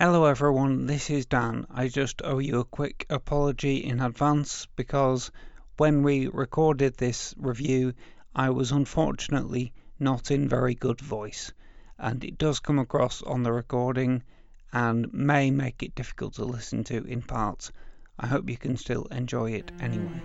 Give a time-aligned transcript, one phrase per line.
[0.00, 1.66] Hello everyone, this is Dan.
[1.72, 5.32] I just owe you a quick apology in advance because
[5.76, 7.94] when we recorded this review,
[8.32, 11.52] I was unfortunately not in very good voice,
[11.98, 14.22] and it does come across on the recording
[14.72, 17.72] and may make it difficult to listen to in parts.
[18.20, 20.22] I hope you can still enjoy it anyway.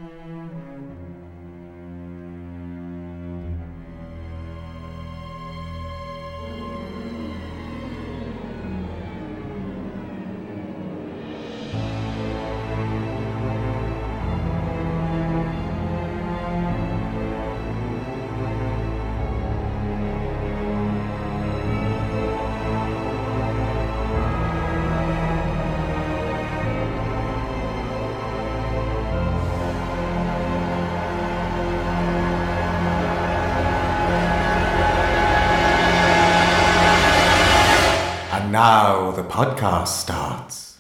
[39.34, 40.78] Podcast starts.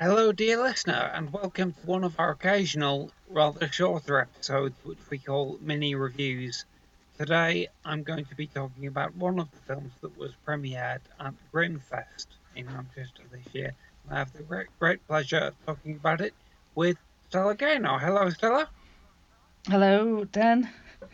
[0.00, 5.18] Hello, dear listener, and welcome to one of our occasional, rather shorter episodes, which we
[5.18, 6.64] call mini reviews.
[7.16, 11.34] Today, I'm going to be talking about one of the films that was premiered at
[11.54, 13.72] Grimfest in Manchester this year.
[14.10, 16.34] I have the great, great pleasure of talking about it
[16.74, 16.96] with
[17.28, 18.00] Stella Gaynor.
[18.00, 18.68] Hello, Stella.
[19.68, 20.68] Hello, Dan.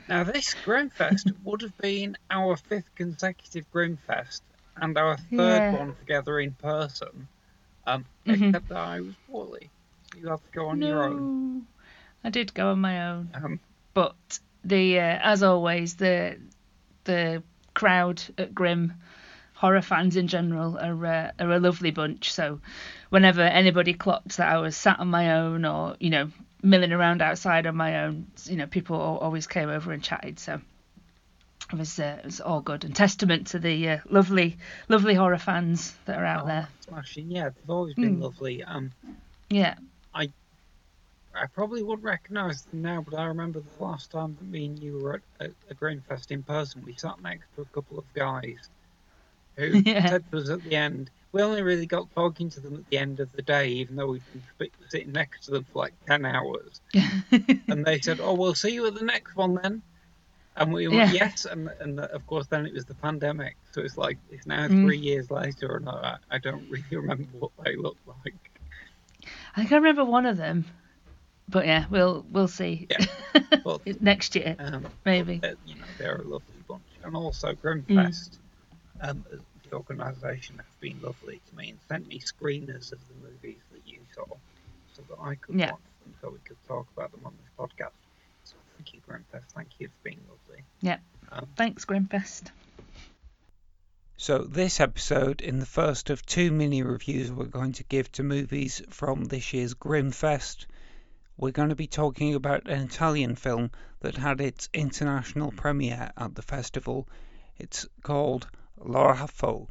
[0.09, 4.41] Now, this Grimfest would have been our fifth consecutive Grimfest
[4.81, 5.79] and our third Yeah.
[5.79, 7.29] one together in person,
[7.87, 8.55] um, Mhm.
[8.55, 9.71] except that I was poorly.
[10.13, 11.31] So you have to go on your own.
[11.31, 11.63] No,
[12.25, 13.61] I did go on my own, Um,
[13.95, 16.39] but the uh, as always the
[17.05, 17.43] the
[17.75, 18.95] crowd at Grim
[19.55, 22.33] horror fans in general are uh, are a lovely bunch.
[22.33, 22.61] So
[23.11, 26.31] whenever anybody clocked that I was sat on my own or you know
[26.63, 30.39] milling around outside on my own, you know people always came over and chatted.
[30.39, 30.61] So.
[31.71, 34.57] It was, uh, it was all good and testament to the uh, lovely,
[34.89, 36.69] lovely horror fans that are out oh, there.
[36.81, 38.23] Smashing, yeah, they've always been Mm.
[38.23, 38.63] lovely.
[38.63, 38.91] Um,
[39.51, 39.75] Yeah,
[40.15, 40.33] I
[41.35, 44.79] I probably would recognise them now, but I remember the last time that me and
[44.79, 48.13] you were at a, a Grimfest in person, we sat next to a couple of
[48.15, 48.71] guys
[49.57, 50.09] who Yeah.
[50.09, 52.99] said to us at the end, we only really got talking to them at the
[52.99, 54.25] end of the day, even though we'd
[54.59, 56.81] been sitting next to them for like 10 hours.
[57.69, 59.83] and they said, "Oh, we'll see you at the next one then."
[60.59, 61.05] And we Yeah.
[61.07, 64.69] "Yes," and and of course then it was the pandemic, so it's like it's now
[64.69, 64.81] Mm.
[64.81, 68.37] three years later, and I, I don't really remember what they looked like.
[69.55, 70.65] I think I remember one of them,
[71.49, 72.89] but yeah, we'll we'll see.
[72.91, 72.99] Yeah.
[73.65, 75.43] Well, Next year, um, maybe.
[75.43, 78.39] uh, you know they're a lovely bunch, and also Grimfest,
[79.01, 79.25] um,
[79.65, 83.87] the organisation have been lovely to me and sent me screeners of the movies that
[83.87, 84.27] you saw,
[84.87, 85.71] so that I could Yeah.
[85.71, 88.08] watch them, so we could talk about them on this podcast.
[88.49, 89.53] So thank you, Grimfest.
[89.55, 90.65] Thank you for being lovely.
[90.81, 90.99] Yeah.
[91.31, 92.51] Um, Thanks, Grimfest.
[94.17, 98.23] So, this episode, in the first of two mini reviews we're going to give to
[98.23, 100.65] movies from this year's Grimfest,
[101.37, 103.71] we're going to be talking about an Italian film
[104.01, 107.07] that had its international premiere at the festival.
[107.59, 108.49] It's called
[108.79, 109.69] L'Orafo,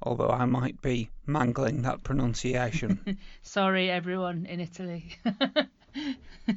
[0.00, 3.18] although I might be mangling that pronunciation.
[3.42, 5.18] Sorry, everyone in Italy.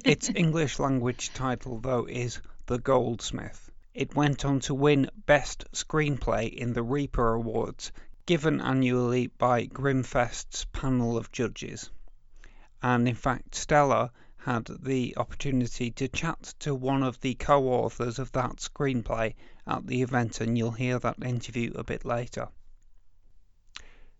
[0.05, 3.71] its English language title, though, is The Goldsmith.
[3.93, 7.91] It went on to win Best Screenplay in the Reaper Awards,
[8.27, 11.89] given annually by Grimfest's panel of judges.
[12.81, 18.19] And in fact, Stella had the opportunity to chat to one of the co authors
[18.19, 19.33] of that screenplay
[19.65, 22.49] at the event, and you'll hear that interview a bit later.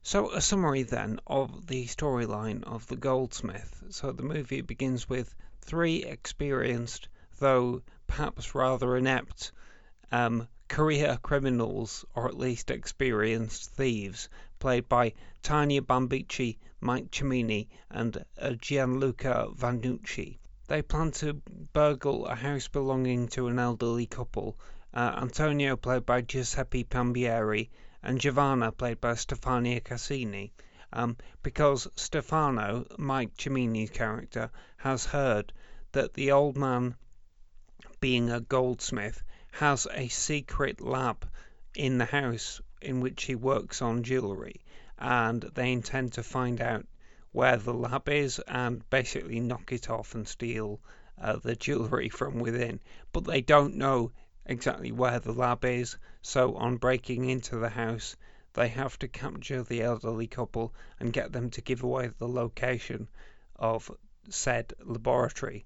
[0.05, 3.85] So, a summary then of the storyline of The Goldsmith.
[3.89, 7.07] So, the movie begins with three experienced,
[7.39, 9.53] though perhaps rather inept,
[10.11, 14.27] um, career criminals, or at least experienced thieves,
[14.59, 20.37] played by Tania Bambaci, Mike Cimini, and uh, Gianluca Vannucci.
[20.67, 24.59] They plan to burgle a house belonging to an elderly couple.
[24.93, 27.69] Uh, Antonio, played by Giuseppe Pambieri,
[28.03, 30.51] and Giovanna, played by Stefania Casini,
[30.91, 35.53] um, because Stefano, Mike Cimini's character, has heard
[35.93, 36.95] that the old man,
[37.99, 39.23] being a goldsmith,
[39.53, 41.25] has a secret lab
[41.75, 44.61] in the house in which he works on jewellery,
[44.99, 46.85] and they intend to find out
[47.31, 50.79] where the lab is and basically knock it off and steal
[51.19, 52.79] uh, the jewellery from within.
[53.11, 54.11] But they don't know
[54.45, 58.15] exactly where the lab is, so on breaking into the house,
[58.53, 63.07] they have to capture the elderly couple and get them to give away the location
[63.55, 63.89] of
[64.29, 65.65] said laboratory.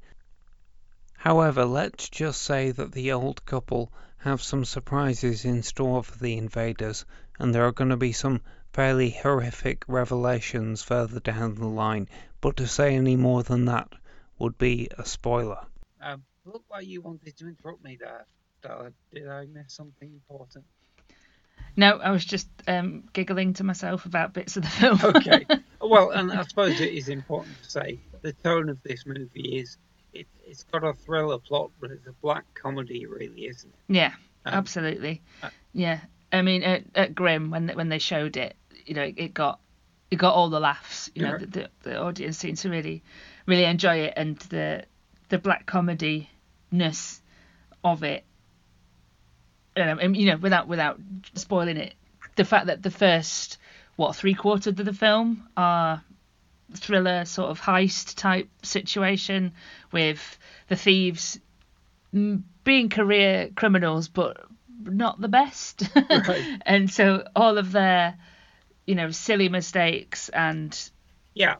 [1.15, 6.37] However, let's just say that the old couple have some surprises in store for the
[6.37, 7.05] invaders,
[7.39, 8.41] and there are going to be some
[8.73, 12.07] fairly horrific revelations further down the line,
[12.41, 13.91] but to say any more than that
[14.37, 15.65] would be a spoiler.
[16.01, 18.25] Um, looked like you wanted to interrupt me there.
[19.13, 20.65] Did I miss something important?
[21.75, 24.99] No, I was just um, giggling to myself about bits of the film.
[25.03, 25.45] Okay.
[25.81, 29.77] well, and I suppose it is important to say the tone of this movie is
[30.13, 33.93] it, it's got a thriller plot, but it's a black comedy, really, isn't it?
[33.93, 34.13] yeah,
[34.45, 35.21] Um, absolutely.
[35.43, 35.99] uh, yeah,
[36.31, 38.55] I mean, at, at Grim when when they showed it,
[38.85, 39.59] you know, it got
[40.09, 41.11] it got all the laughs.
[41.13, 41.37] You know, Yeah.
[41.37, 43.03] the, the, the audience seemed to really
[43.45, 44.85] really enjoy it, and the
[45.29, 46.29] the black comedy
[46.71, 47.21] ness
[47.83, 48.23] of it.
[49.77, 50.99] Um, and, you know, without without
[51.35, 51.93] spoiling it,
[52.35, 53.57] the fact that the first
[53.95, 56.03] what three quarters of the film are
[56.75, 59.53] thriller sort of heist type situation
[59.91, 60.37] with
[60.67, 61.39] the thieves
[62.11, 64.37] being career criminals but
[64.83, 66.43] not the best Right.
[66.65, 68.17] and so all of their
[68.85, 70.77] you know silly mistakes and
[71.33, 71.55] Yeah.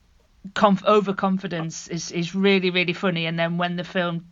[0.53, 4.25] conf- overconfidence is is really really funny and then when the film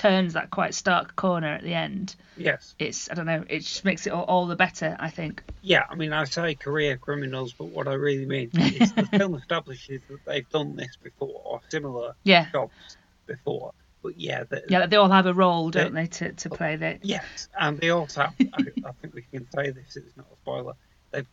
[0.00, 2.74] turns that quite stark corner at the end Yes.
[2.78, 5.82] it's i don't know it just makes it all, all the better i think Yeah,
[5.90, 10.00] I mean, I say career criminals, but what I really mean is the film establishes
[10.08, 13.72] that they've done this before or similar yeah jobs before.
[14.02, 16.76] But yeah, the, yeah they all have a role don't they to, to oh, play
[16.76, 20.26] that Yes, and they also have, I, I think we can say this, it's not
[20.32, 20.72] a spoiler,
[21.12, 21.24] they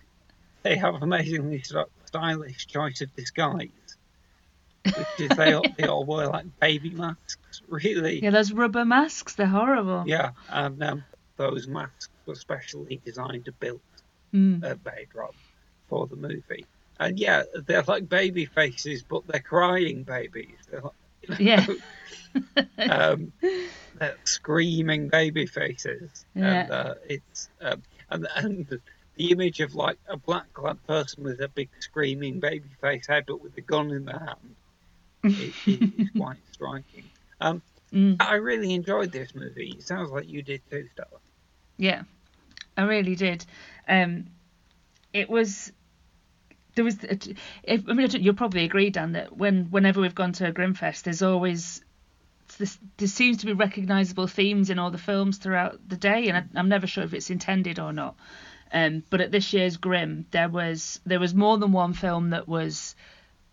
[0.64, 1.64] they have amazingly
[2.06, 3.70] stylish choice of disguise.
[5.18, 8.22] Is they all, they all wear like baby masks, really.
[8.22, 11.04] yeah those rubber masks they're horrible Yeah, and um,
[11.38, 13.82] those masks were specially designed to build
[14.34, 14.62] Mm.
[14.62, 15.34] at Baydrop
[15.88, 16.66] for the movie.
[17.00, 20.58] And yeah, they're like baby faces, but they're crying babies.
[20.70, 21.66] They're like, yeah
[22.90, 23.32] um,
[23.96, 26.68] they're screaming baby faces, and Yeah.
[26.70, 31.48] uh, it's um, and and the image of like a black clad person with a
[31.48, 34.56] big screaming baby face head, but with a gun in their hand,
[35.32, 37.04] it, it is quite striking.
[37.40, 37.62] Um,
[37.94, 38.18] Mm.
[38.20, 39.74] I really enjoyed this movie.
[39.78, 41.20] It sounds like you did too, Stella.
[41.78, 42.04] Yeah,
[42.76, 43.46] I really did.
[43.88, 44.28] Um,
[45.14, 45.72] it was
[46.76, 46.98] there was.
[47.64, 51.04] If, I mean, you'll probably agree, Dan, that when whenever we've gone to a Grimfest,
[51.04, 51.82] there's always
[52.58, 56.38] this, there seems to be recognisable themes in all the films throughout the day, and
[56.38, 58.16] I, I'm never sure if it's intended or not.
[58.74, 62.50] Um, but at this year's Grim, there was there was more than one film that
[62.50, 62.96] was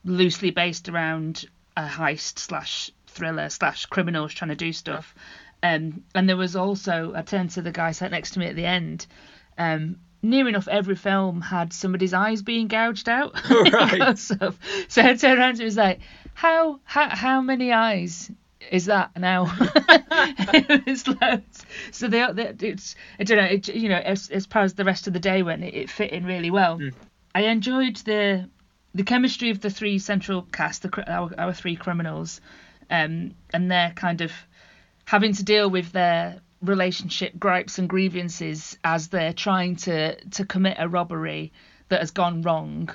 [0.05, 5.15] loosely based around a heist slash thriller slash criminals trying to do stuff.
[5.63, 8.57] Um, and there was also I turned to the guy sat next to me at
[8.57, 9.07] the end.
[9.57, 13.35] Um, near enough every film had somebody's eyes being gouged out.
[13.51, 14.01] Right.
[14.41, 16.01] of- so I turned around and was like,
[16.35, 18.31] how how how many eyes
[18.71, 19.47] is that now?
[19.61, 21.67] it was loads.
[21.93, 24.85] So they, they it's I don't know it, you know as as far as the
[24.85, 26.81] rest of the day went, it, it fit in really well.
[27.35, 28.49] I enjoyed the
[28.95, 32.41] the chemistry of the three central cast, the our, our three criminals,
[32.91, 34.33] um, and their kind of
[35.05, 40.77] having to deal with their relationship gripes and grievances as they're trying to to commit
[40.79, 41.53] a robbery
[41.89, 42.89] that has gone wrong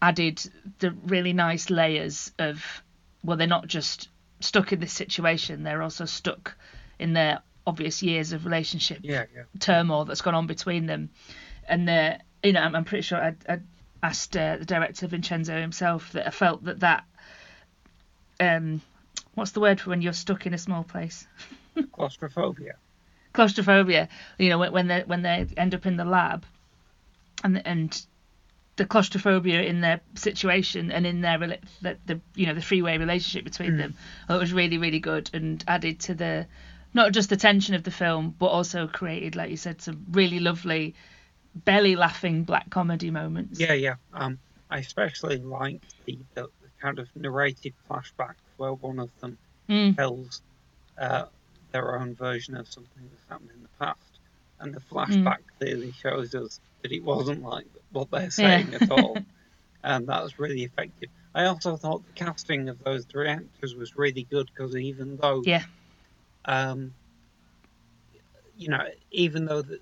[0.00, 0.40] added
[0.78, 2.82] the really nice layers of
[3.24, 4.08] well they're not just
[4.38, 6.56] stuck in this situation they're also stuck
[7.00, 9.42] in their obvious years of relationship Yeah, yeah.
[9.58, 11.10] turmoil that's gone on between them
[11.68, 13.58] and the you know I'm, I'm pretty sure I, I
[14.06, 17.04] asked uh, the director Vincenzo himself that I felt that that
[18.38, 18.80] um
[19.34, 21.26] what's the word for when you're stuck in a small place
[21.92, 22.74] Claustrophobia.
[23.32, 24.08] claustrophobia.
[24.38, 26.44] You know, when, when they when they end up in the lab,
[27.44, 28.06] and and
[28.76, 31.38] the claustrophobia in their situation and in their
[31.82, 33.94] the, the you know the three-way relationship between them,
[34.24, 36.46] I thought was really really good and added to the
[36.94, 40.40] not just the tension of the film, but also created, like you said, some really
[40.40, 40.94] lovely
[41.64, 43.60] belly laughing black comedy moments.
[43.60, 43.94] Yeah, yeah.
[44.12, 44.38] Um,
[44.70, 46.48] I especially like the, the,
[46.80, 49.96] kind of narrated flashbacks where one of them Mm.
[49.96, 50.42] tells
[50.96, 51.24] uh,
[51.72, 54.20] their own version of something that's happened in the past,
[54.60, 59.24] and the flashback clearly shows us that it wasn't like what they're saying at all,
[59.82, 61.10] and that was really effective.
[61.34, 65.42] I also thought the casting of those three actors was really good because even though
[65.44, 65.64] Yeah.
[66.44, 66.92] um,
[68.56, 69.80] you know, even though the,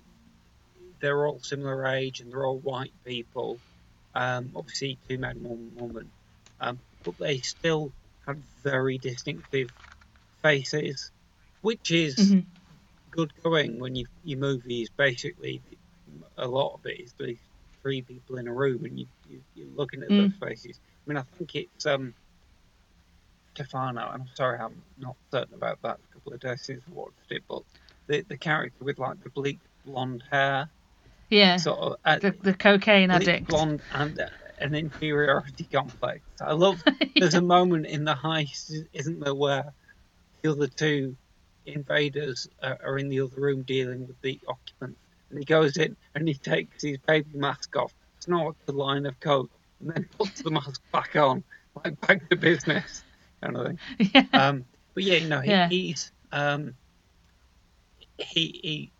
[1.05, 3.61] they're all similar age and they're all white people,
[4.15, 6.13] um, obviously two men, one woman,
[6.61, 7.93] um, but they still
[8.27, 9.71] have very distinctive
[10.43, 11.11] faces,
[11.61, 12.47] which is Mhm.
[13.11, 15.63] good going when you your movie is basically
[16.37, 17.39] a lot of it is these
[17.83, 20.17] three people in a room and you, you you're looking at Mm.
[20.17, 20.79] those faces.
[21.07, 22.13] I mean, I think it's um.
[23.55, 25.99] Stefano, and I'm sorry, I'm not certain about that.
[25.99, 27.63] A couple of days since I watched it, but
[28.07, 30.71] the the character with like the bleak blonde hair,
[31.29, 31.57] Yeah.
[31.57, 33.47] sort of uh, The, the cocaine addict.
[33.47, 34.27] blonde and uh,
[34.59, 36.21] an inferiority complex.
[36.41, 36.81] I love.
[37.15, 39.73] There's a moment in the heist, isn't there, where
[40.43, 41.17] the other two
[41.65, 45.95] invaders are, are in the other room dealing with the occupants, and he goes in
[46.13, 49.51] and he takes his baby mask off, snorts a line of coke,
[49.81, 51.43] and then puts the mask back on,
[51.83, 53.03] like back to business,
[53.43, 53.79] kind of thing.
[54.13, 54.25] Yeah.
[54.33, 55.69] Um, but yeah, no, he, Yeah.
[55.69, 56.75] he's um,
[58.17, 58.91] he, he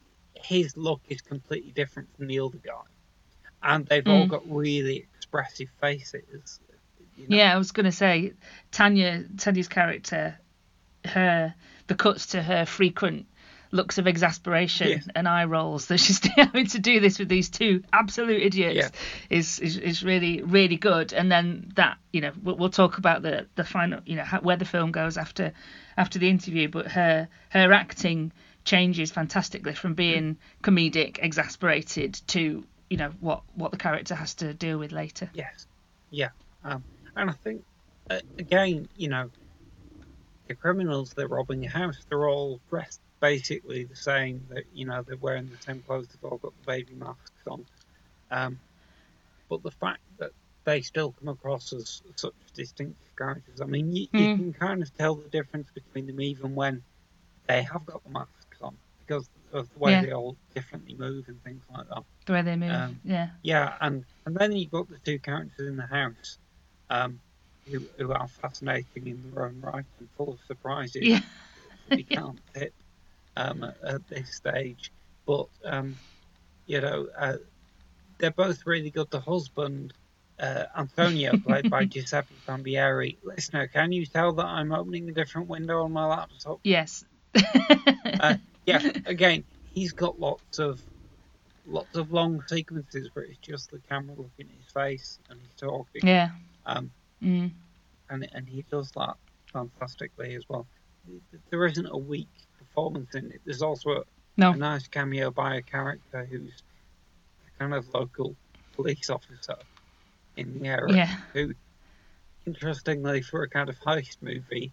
[0.45, 2.83] his look is completely different from the other guy,
[3.63, 4.29] and they've all Mm.
[4.29, 6.59] got really expressive faces.
[7.17, 7.37] You know?
[7.37, 8.33] Yeah, I was gonna say
[8.71, 10.37] Tanya Tanya's character,
[11.05, 11.53] her
[11.87, 13.27] the cuts to her frequent
[13.71, 14.99] looks of exasperation Yeah.
[15.15, 19.37] and eye rolls that she's having to do this with these two absolute idiots Yeah.
[19.37, 21.13] is, is is really really good.
[21.13, 24.39] And then that you know we'll, we'll talk about the the final you know how,
[24.41, 25.53] where the film goes after
[25.97, 28.31] after the interview, but her her acting
[28.65, 34.53] changes fantastically from being comedic, exasperated to you know what what the character has to
[34.53, 35.29] deal with later.
[35.33, 35.67] Yes,
[36.11, 36.29] yeah,
[36.63, 37.63] um, and I think
[38.09, 39.31] uh, again, you know,
[40.47, 44.45] the criminals they're robbing a house, they're all dressed basically the same.
[44.49, 47.65] That you know they're wearing the same clothes, they've all got the baby masks on.
[48.31, 48.61] Um,
[49.49, 50.31] but the fact that
[50.65, 54.35] they still come across as such distinct characters, I mean, you, you Mm.
[54.35, 56.83] can kind of tell the difference between them even when
[57.47, 58.44] they have got the masks
[59.05, 60.01] because of the way Yeah.
[60.03, 62.03] they all differently move and things like that.
[62.25, 63.29] The way they move, Um, yeah.
[63.43, 66.37] Yeah, and and then you've got the two characters in the house,
[66.89, 67.21] um,
[67.67, 71.03] who, who are fascinating in their own right and full of surprises.
[71.03, 71.21] Yeah.
[71.89, 72.73] we can't hit
[73.35, 74.91] um, at, at this stage,
[75.25, 75.99] but um,
[76.65, 77.37] you know, uh,
[78.19, 79.09] they're both really good.
[79.11, 79.93] The husband,
[80.39, 83.17] uh, Antonio, played by Giuseppe Pambieri.
[83.23, 86.59] Listener, can you tell that I'm opening a different window on my laptop?
[86.63, 87.05] Yes.
[88.19, 89.43] Uh, yeah, again,
[89.73, 90.81] he's got lots of
[91.67, 95.55] lots of long sequences where it's just the camera looking at his face and he's
[95.55, 96.01] talking.
[96.07, 96.29] yeah.
[96.65, 96.91] Um,
[97.23, 97.49] Mm.
[98.09, 99.15] and and he does that
[99.53, 100.67] fantastically as well.
[101.49, 102.27] There isn't a weak
[102.59, 103.41] performance in it.
[103.45, 104.03] There's also a,
[104.37, 104.51] No.
[104.51, 106.61] a nice cameo by a character who's
[107.47, 108.35] a kind of local
[108.75, 109.55] police officer
[110.35, 111.15] in the area Yeah.
[111.33, 111.53] who,
[112.45, 114.71] interestingly, for a kind of heist movie,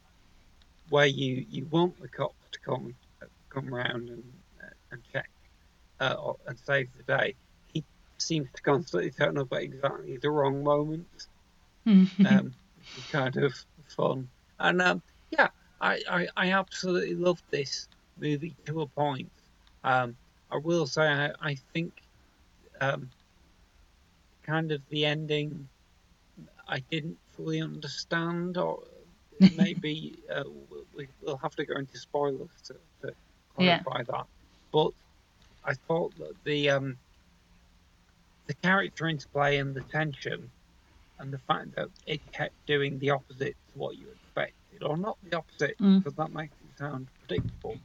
[0.88, 2.94] where you, you want the cops to come
[3.52, 4.24] come round and
[4.62, 5.30] uh, and check
[6.00, 7.36] uh, and save the day,
[7.68, 7.84] he
[8.18, 11.28] seems to constantly turn up at exactly the wrong moments.
[11.86, 12.24] Mhm.
[12.24, 12.54] Um,
[13.08, 13.54] kind of
[13.96, 15.48] fun, and um, yeah,
[15.80, 19.32] I, I I absolutely loved this movie to a point.
[19.84, 20.18] Um,
[20.50, 21.94] I will say I, I think
[22.80, 23.10] um,
[24.42, 25.68] kind of the ending
[26.68, 28.84] I didn't fully understand, or
[29.40, 30.44] maybe uh,
[30.92, 33.14] we, we'll have to go into spoilers to, to
[33.58, 33.82] Yeah.
[33.82, 34.26] clarify that.
[34.72, 34.92] But
[35.64, 36.98] I thought that the um,
[38.46, 40.50] the character interplay and the tension,
[41.18, 45.18] and the fact that it kept doing the opposite to what you expected, or not
[45.22, 45.98] the opposite, Mm.
[45.98, 47.80] because that makes it sound predictable.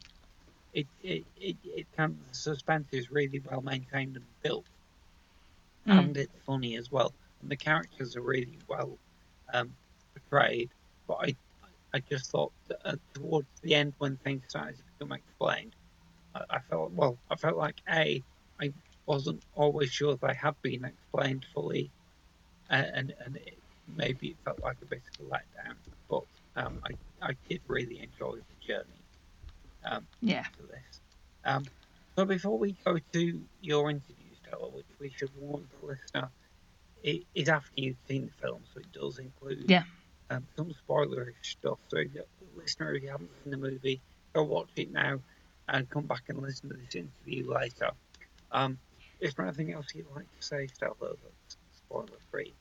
[0.74, 4.66] It it, it, it can the suspense is really well maintained and built,
[5.88, 6.00] Mm.
[6.00, 7.16] and it's funny as well.
[7.42, 9.00] And the characters are really well
[9.54, 9.78] um,
[10.16, 10.74] portrayed.
[11.08, 11.38] But I
[11.94, 15.76] I just thought that uh, towards the end when things started to become explained,
[16.36, 17.20] I, I felt well.
[17.30, 18.24] I felt like a
[18.62, 18.74] I
[19.06, 21.94] wasn't always sure they had been explained fully,
[22.70, 25.78] uh, and and it, maybe it felt like a bit of a letdown.
[26.10, 26.24] But
[26.56, 29.06] um, I I did really enjoy the journey
[29.86, 30.44] um, Yeah.
[30.58, 31.02] to this.
[31.46, 31.66] Um,
[32.18, 36.32] so before we go to your interview, Stella, which we should warn the listener,
[37.04, 39.84] it is after you've seen the film, so it does include Yeah.
[40.30, 41.80] Um, some spoilerish stuff.
[41.90, 42.24] So, if you,
[42.56, 44.02] listener, if you haven't seen the movie,
[44.34, 45.20] go watch it now
[45.68, 47.92] and come back and listen to this interview later.
[48.52, 48.78] Um,
[49.20, 52.54] is there anything else you'd like to say, Stella, that's spoiler free?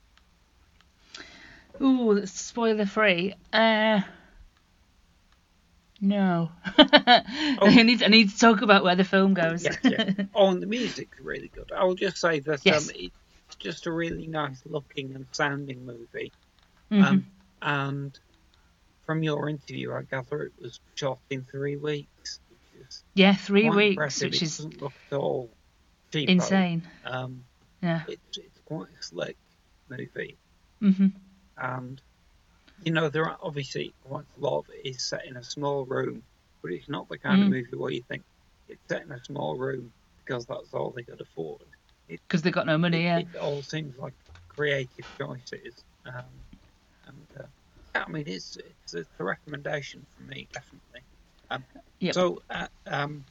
[1.83, 3.35] Ooh, that's spoiler free.
[3.53, 4.01] Uh,
[6.01, 6.51] no.
[6.79, 9.65] I need I need to talk about where the film goes.
[9.65, 10.11] Yes, yeah.
[10.35, 11.71] oh, and the music's really good.
[11.77, 12.89] I'll just say that Yes.
[12.89, 16.33] um, it's just a really nice looking and sounding movie.
[16.91, 17.05] Mhm.
[17.05, 17.27] Um,
[17.63, 18.19] and
[19.07, 23.63] from your interview, I gather it was shot in three weeks, which is yeah, three
[23.71, 24.33] quite weeks, impressive.
[24.33, 25.57] which it is doesn't look at all
[26.13, 26.33] cheapo.
[26.33, 26.83] insane.
[27.05, 27.45] Um,
[27.83, 28.03] Yeah.
[28.09, 29.37] it's, it's quite a slick
[29.89, 30.39] movie,
[30.81, 31.07] hmm
[31.59, 32.01] and
[32.83, 35.85] you know there are obviously quite a lot of it is set in a small
[35.87, 36.23] room,
[36.63, 37.53] but it's not the kind of Mm.
[37.53, 38.23] movie where you think
[38.69, 39.93] it's set in a small room
[40.25, 41.63] because that's all they could afford.
[42.09, 43.03] It, Because they got no money.
[43.05, 43.19] Yeah.
[43.19, 44.15] it, it all seems like
[44.49, 46.25] creative choices, um,
[47.07, 47.45] and uh,
[47.95, 51.03] yeah, I mean it's it's, it's a recommendation for me definitely.
[51.51, 51.65] Um,
[52.01, 52.15] Yep.
[52.15, 53.25] So at um,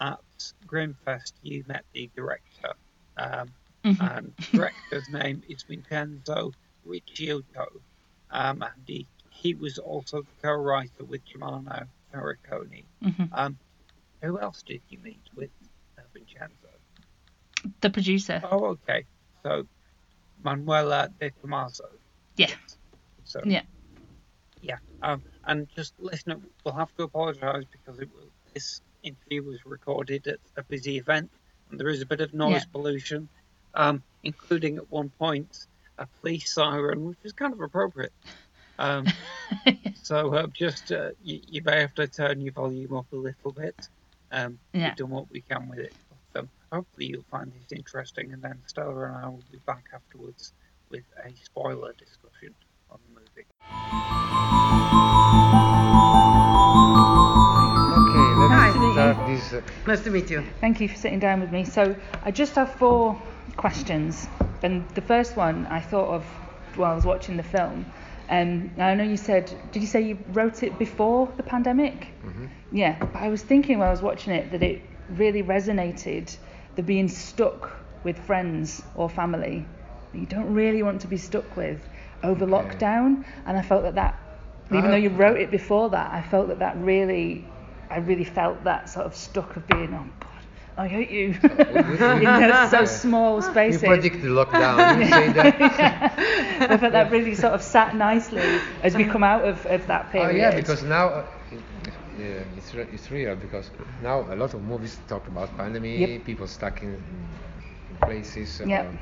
[0.00, 0.18] at
[0.66, 2.74] Grimfest, you met the director,
[3.16, 3.54] um,
[3.84, 4.00] Mhm.
[4.16, 6.52] and the director's name is Vincenzo
[6.86, 7.66] Ricchiuto,
[8.30, 12.84] um, and he, he was also the co-writer with Germano Morricone.
[13.02, 13.28] Mhm.
[13.32, 13.58] Um,
[14.20, 15.50] who else did you meet with
[15.98, 16.68] uh, Vincenzo?
[17.80, 18.40] The producer.
[18.44, 19.06] Oh, okay.
[19.42, 19.66] So
[20.42, 21.88] Manuela De Tomaso.
[22.36, 22.50] Yeah.
[23.24, 23.62] So Yeah.
[24.60, 24.78] yeah.
[25.02, 30.26] Um, and just listener, we'll have to apologise because it was, this interview was recorded
[30.26, 31.30] at a busy event,
[31.70, 32.64] and there is a bit of noise Yeah.
[32.72, 33.28] pollution,
[33.74, 35.54] um, including at one point
[35.98, 38.12] a police siren, which is kind of appropriate.
[38.78, 39.06] Um,
[39.94, 43.52] so uh, just uh, you, you may have to turn your volume up a little
[43.52, 43.76] bit.
[44.32, 44.88] Um, Yeah.
[44.88, 45.94] We've done what we can with it.
[46.32, 49.84] But, um, hopefully you'll find this interesting, and then Stella and I will be back
[49.94, 50.52] afterwards
[50.94, 52.54] with a spoiler discussion
[52.88, 53.46] on the movie.
[58.00, 58.92] Okay, let's Hi.
[58.92, 59.52] start this.
[59.52, 60.44] Uh, Nice to meet you.
[60.60, 61.64] Thank you for sitting down with me.
[61.64, 63.20] So I just have four
[63.56, 64.28] questions,
[64.62, 66.24] and the first one I thought of
[66.76, 67.86] while I was watching the film.
[68.30, 72.06] Um, I know you said, did you say you wrote it before the pandemic?
[72.70, 76.36] Yeah, but I was thinking while I was watching it that it really resonated
[76.76, 77.72] the being stuck
[78.04, 79.66] with friends or family
[80.14, 81.80] that you don't really want to be stuck with
[82.22, 82.52] over Okay.
[82.56, 84.18] lockdown, and I felt that that,
[84.70, 87.44] even though you wrote it before that, I felt that that really,
[87.90, 90.30] I really felt that sort of stuck of being, oh God,
[90.76, 91.34] I hate you.
[91.42, 93.82] in those so small you spaces.
[93.82, 94.98] predict the lockdown.
[94.98, 95.54] You say that.
[96.70, 98.40] I felt that really sort of sat nicely
[98.82, 100.30] as we come out of, of that period.
[100.30, 101.60] Oh yeah, because now uh, it,
[102.18, 103.70] yeah, it's re- it's real because
[104.02, 106.24] now a lot of movies talk about pandemic, Yep.
[106.24, 108.60] people stuck in, in places.
[108.60, 108.92] uh, Yep.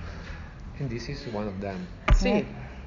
[0.83, 1.87] And this is one of them.
[2.15, 2.41] Sì.
[2.41, 2.45] Uh,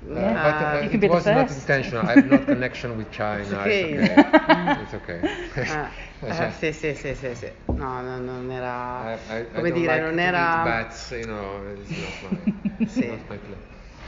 [0.08, 0.34] Yeah.
[0.36, 2.06] But uh, You it be was not intentional.
[2.06, 3.42] I have no connection with China.
[3.62, 3.94] okay.
[3.96, 5.22] It's okay.
[5.24, 5.70] it's okay.
[6.22, 7.50] Ah, Cioè, eh, sì, sì, sì, sì, sì.
[7.74, 9.14] No, no, non I, era...
[9.30, 10.64] I, I come don't dire, like non era...
[10.64, 13.08] bats, you know, it's not my, Sì.
[13.08, 13.64] not my place.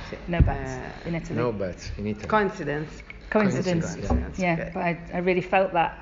[0.09, 0.17] sì.
[0.25, 0.71] No bats
[1.03, 1.35] Eh, in Italy.
[1.39, 2.27] No bats in Italy.
[2.27, 3.03] Coincidence.
[3.29, 3.95] Coincidence.
[3.95, 4.71] Coincidence, Yeah, okay.
[4.73, 5.97] but I, I really felt that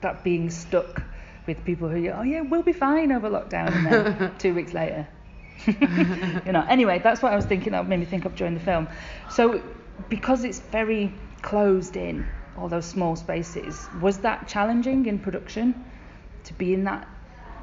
[0.00, 1.02] that being stuck
[1.46, 5.06] with people who, oh yeah, we'll be fine over lockdown, and then two weeks later,
[6.46, 6.64] you know.
[6.68, 7.72] Anyway, that's what I was thinking.
[7.72, 8.88] That made me think of during the film.
[9.28, 9.62] So,
[10.08, 15.84] because it's very closed in, all those small spaces, was that challenging in production
[16.44, 17.08] to be in that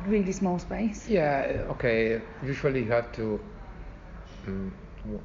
[0.05, 1.07] really small space?
[1.07, 2.21] Yeah, okay.
[2.43, 3.39] Usually you have to.
[4.47, 4.73] Um,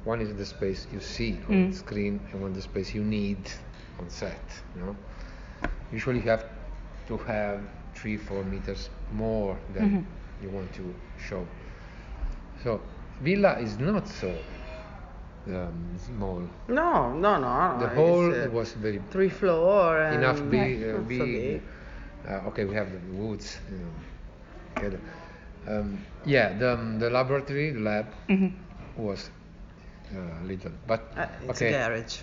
[0.03, 1.73] one is the space you see on Mm.
[1.73, 3.39] screen, and one the space you need
[3.99, 4.41] on set.
[4.75, 4.95] You know,
[5.91, 6.45] usually you have
[7.07, 7.61] to have
[7.95, 10.03] three, four meters more than Mhm.
[10.43, 11.47] you want to show.
[12.63, 12.81] So
[13.21, 14.31] villa is not so
[15.47, 16.43] um, small.
[16.67, 17.77] No, no, no.
[17.79, 20.15] the it's, whole uh, was very Three floor and...
[20.15, 21.27] enough big, uh, not so big.
[21.27, 21.61] big.
[22.27, 23.59] Uh, okay, we have the woods.
[23.71, 23.91] You know,
[24.75, 24.99] together.
[25.67, 28.47] Um, yeah, the um, the laboratory, the lab hmm
[28.97, 29.29] was
[30.15, 31.61] uh, little, but Uh, it's okay.
[31.61, 32.21] a garage.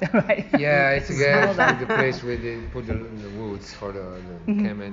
[0.14, 0.46] right.
[0.52, 4.38] Yeah, it's a garage, the place where they put the, the woods for the, the
[4.46, 4.68] Mhm.
[4.68, 4.90] camera.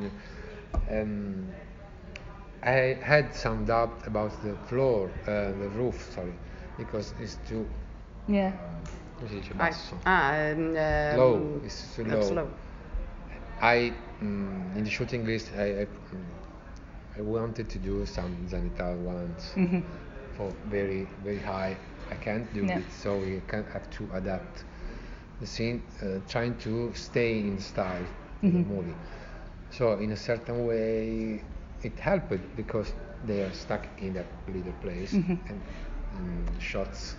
[2.63, 6.35] Um, I had some doubt about the floor, uh, the roof, sorry,
[6.77, 7.67] because it's too
[8.27, 8.53] Yeah.
[9.17, 9.97] come si dice, Ah, basso.
[10.05, 12.49] ah, um, um, Low, it's too that's low.
[13.61, 16.25] I mm, in the shooting list I I, mm,
[17.17, 19.81] I wanted to do some Zenital ones hmm
[20.33, 21.77] for very very high.
[22.11, 22.79] I can't do Yeah.
[22.79, 24.65] it, so we can have to adapt
[25.39, 28.07] the scene, uh, trying to stay in style
[28.47, 28.63] in Mhm.
[28.63, 28.97] the movie.
[29.71, 31.43] So in a certain way,
[31.83, 32.93] it helped because
[33.25, 35.37] they are stuck in that little place Mhm.
[35.49, 35.61] and
[36.15, 37.15] mm, shots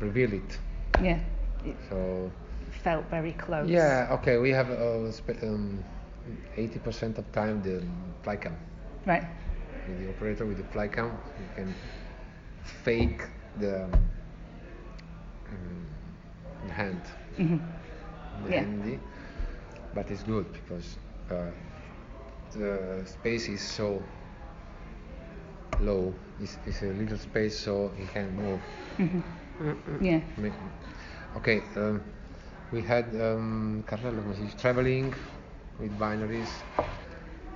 [0.00, 0.58] reveal it.
[1.00, 1.18] Yeah.
[1.64, 2.30] It So
[2.82, 3.68] felt very close.
[3.68, 5.82] yeah, okay, we have uh, spe- um,
[6.56, 7.82] 80% of time the
[8.22, 8.54] flycam.
[9.06, 9.24] Right.
[9.86, 11.74] With the operator with the flycam, you can
[12.64, 13.22] fake
[13.58, 13.92] the, um,
[16.66, 17.00] the hand,
[17.36, 17.56] hmm
[18.44, 18.52] the Yeah.
[18.52, 19.00] handy,
[19.94, 20.96] but it's good because
[21.30, 21.50] uh,
[22.54, 24.02] the space is so
[25.80, 26.14] low.
[26.40, 28.60] It's, it's a little space, so you can move.
[28.96, 29.20] hmm
[30.00, 30.20] Yeah.
[31.36, 32.02] Okay, um,
[32.70, 35.14] we had um, Carrello come traveling
[35.78, 36.62] with binaries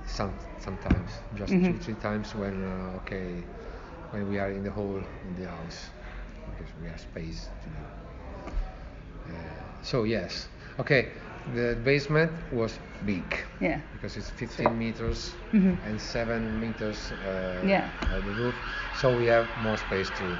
[0.05, 1.79] some, sometimes, just two, Mhm.
[1.79, 3.43] three times when, uh, okay,
[4.11, 5.89] when we are in the hall in the house,
[6.51, 7.83] because we have space to do.
[9.27, 9.31] Uh,
[9.81, 10.47] so yes,
[10.79, 11.09] okay,
[11.53, 13.79] the basement was big Yeah.
[13.91, 15.77] because it's 15 meters Mhm.
[15.85, 17.89] and 7 meters uh, Yeah.
[18.11, 18.55] uh, the roof,
[18.91, 20.37] so we have more space to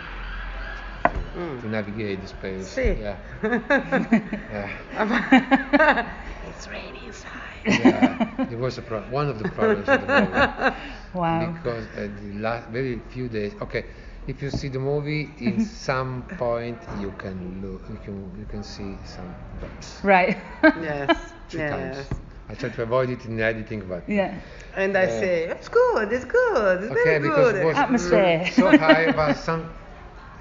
[1.08, 1.60] to, Mm.
[1.62, 2.70] to navigate the space.
[2.76, 2.98] Sì.
[3.00, 3.18] Yeah.
[4.52, 4.70] yeah.
[6.48, 7.32] It's raining inside.
[7.66, 8.18] yeah,
[8.50, 10.76] it was a pro- one of the problems of the movie.
[11.14, 11.54] Wow.
[11.54, 13.56] Because uh, the last very few days.
[13.62, 13.86] Okay,
[14.28, 18.64] if you see the movie, in some point you can look, you can you can
[18.64, 20.00] see some dots.
[20.04, 20.38] Right.
[20.82, 21.18] Yes.
[21.50, 21.72] Two yes.
[22.08, 22.22] times.
[22.50, 24.34] I try to avoid it in the editing, but yeah.
[24.76, 27.62] And I Uh, say, it's good, it's good, it's okay very because good.
[27.62, 28.46] it was Atmosphere.
[28.54, 29.66] so high, but some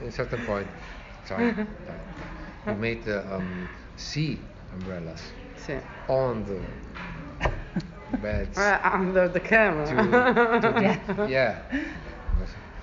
[0.00, 0.68] at a certain point,
[1.24, 1.54] sorry,
[2.66, 4.38] we made the um, sea
[4.72, 5.22] umbrellas
[5.56, 5.80] Sì.
[6.08, 6.60] on the
[8.18, 8.56] beds.
[8.58, 9.86] Uh, under the camera.
[9.86, 11.58] to, to, yeah.
[11.72, 11.84] It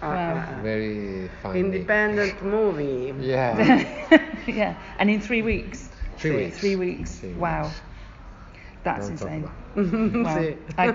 [0.08, 1.60] was Uh, very funny.
[1.60, 3.14] Independent movie.
[3.20, 4.20] Yeah.
[4.48, 4.74] yeah.
[5.00, 5.90] And in three weeks.
[6.18, 6.38] Three Sì.
[6.38, 6.58] weeks.
[6.60, 7.12] Three weeks.
[7.20, 7.64] Three Wow.
[7.64, 7.82] weeks.
[8.84, 9.44] That's Don't insane.
[9.44, 10.36] about- Wow.
[10.38, 10.56] Sì.
[10.78, 10.88] I,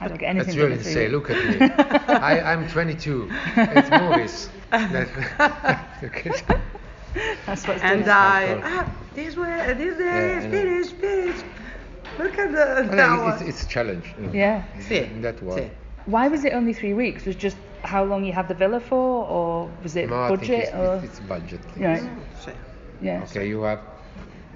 [0.00, 0.36] I don't get anything.
[0.38, 1.10] That's done really insane.
[1.12, 1.70] Look at me.
[2.14, 3.28] I, I'm 22.
[3.56, 4.48] It's movies.
[4.70, 6.32] That- okay.
[7.46, 8.72] That's what's And done I, Of course.
[8.72, 10.50] ah, this way, this way, Yeah, I know.
[10.50, 11.36] finish, finish.
[12.18, 13.32] Look at the Well, tower.
[13.34, 14.04] it's, it's a challenge.
[14.18, 14.62] you know, Yeah.
[14.80, 15.56] Sì, In that way.
[15.56, 15.70] sì.
[16.06, 17.26] Why was it only three weeks?
[17.26, 20.64] Was just how long you have the villa for, or was it No, budget?
[20.68, 21.60] it's, or it's, it's budget.
[21.72, 21.84] thing.
[21.84, 22.02] right?
[23.00, 23.22] Yeah.
[23.24, 23.80] Okay, you have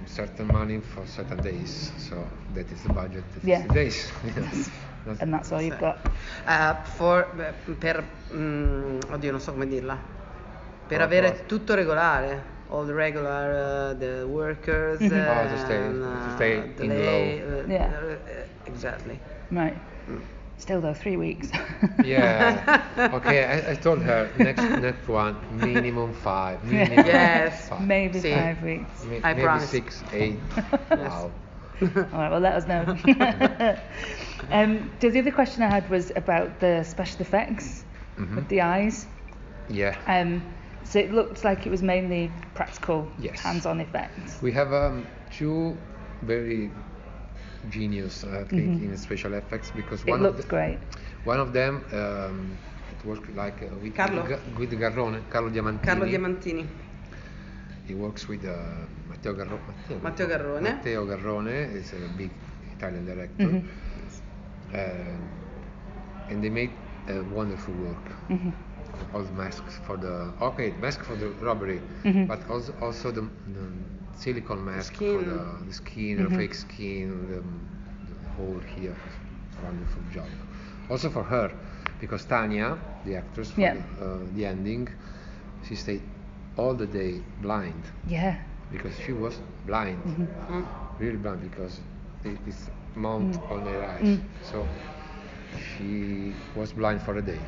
[0.07, 2.17] certain money for certain days, so
[2.55, 3.25] that is the budget.
[3.35, 3.67] That is Yeah.
[3.67, 4.13] the days.
[5.05, 5.99] That's- And that's all you've got.
[6.47, 7.27] Uh, for,
[7.79, 9.99] per, mm, oddio, non so come dirla.
[10.89, 11.47] Per Oh, avere what?
[11.47, 12.53] tutto regolare.
[12.71, 14.99] All the regular, uh, the workers.
[15.01, 15.13] Mhm.
[15.13, 17.61] Oh, to stay- and, to stay uh, in delay, low.
[17.61, 17.91] uh, Yeah.
[17.93, 18.17] uh,
[18.65, 19.19] exactly.
[19.51, 19.77] Right.
[20.65, 21.51] Still though, three weeks.
[22.03, 23.11] Yeah.
[23.19, 26.65] Okay, I, I told her next next one minimum five.
[26.73, 27.69] Minimum Yes.
[27.69, 27.83] five.
[27.83, 28.33] Maybe See.
[28.33, 29.05] five weeks.
[29.05, 29.69] May- I maybe promise.
[29.69, 30.39] six, eight.
[30.91, 31.31] Wow.
[31.83, 32.81] All right, well, let us know.
[34.51, 37.85] um, so the other question I had was about the special effects
[38.17, 38.37] Mhm.
[38.37, 39.07] with the eyes.
[39.69, 39.95] Yeah.
[40.07, 40.41] Um,
[40.85, 43.41] so it looked like it was mainly practical, Yes.
[43.41, 44.41] hands-on effects.
[44.41, 45.77] We have um, two
[46.23, 46.71] very
[47.69, 50.09] genius, I think, in special effects because Mm-hmm.
[50.09, 50.79] It one looked of the, great.
[51.25, 52.59] one of them um,
[52.93, 54.23] it worked like uh, with Carlo.
[54.59, 55.85] With Garrone, Carlo Diamantini.
[55.85, 56.67] Carlo Diamantini.
[57.85, 59.61] He works with uh, Matteo Garrone.
[59.67, 60.63] Matteo, Matteo Garrone.
[60.63, 62.31] Matteo Garrone is a big
[62.77, 63.67] Italian director, Mhm.
[64.75, 64.79] uh,
[66.29, 66.73] and they made
[67.09, 68.13] a wonderful work.
[68.29, 68.53] Mhm.
[69.13, 72.27] All the masks for the okay, mask for the robbery, Mhm.
[72.27, 73.65] but also also the, the
[74.17, 75.19] silicone mask Skin.
[75.19, 76.37] for the, the skin, Mhm.
[76.37, 77.41] fake skin, the,
[78.13, 78.97] the hole here.
[79.63, 80.29] Wonderful job.
[80.91, 81.51] Also for her,
[82.01, 83.75] because Tanya, the actress for Yeah.
[83.99, 84.89] the, uh, the ending,
[85.67, 86.03] she stayed
[86.57, 88.37] all the day blind Yeah.
[88.71, 90.55] because she was blind, Mm-hmm.
[90.55, 90.67] Mm.
[90.99, 91.81] really blind because
[92.25, 93.51] it is mount Mm.
[93.51, 94.19] on her eyes.
[94.43, 94.67] So
[95.77, 97.39] she was blind for a day.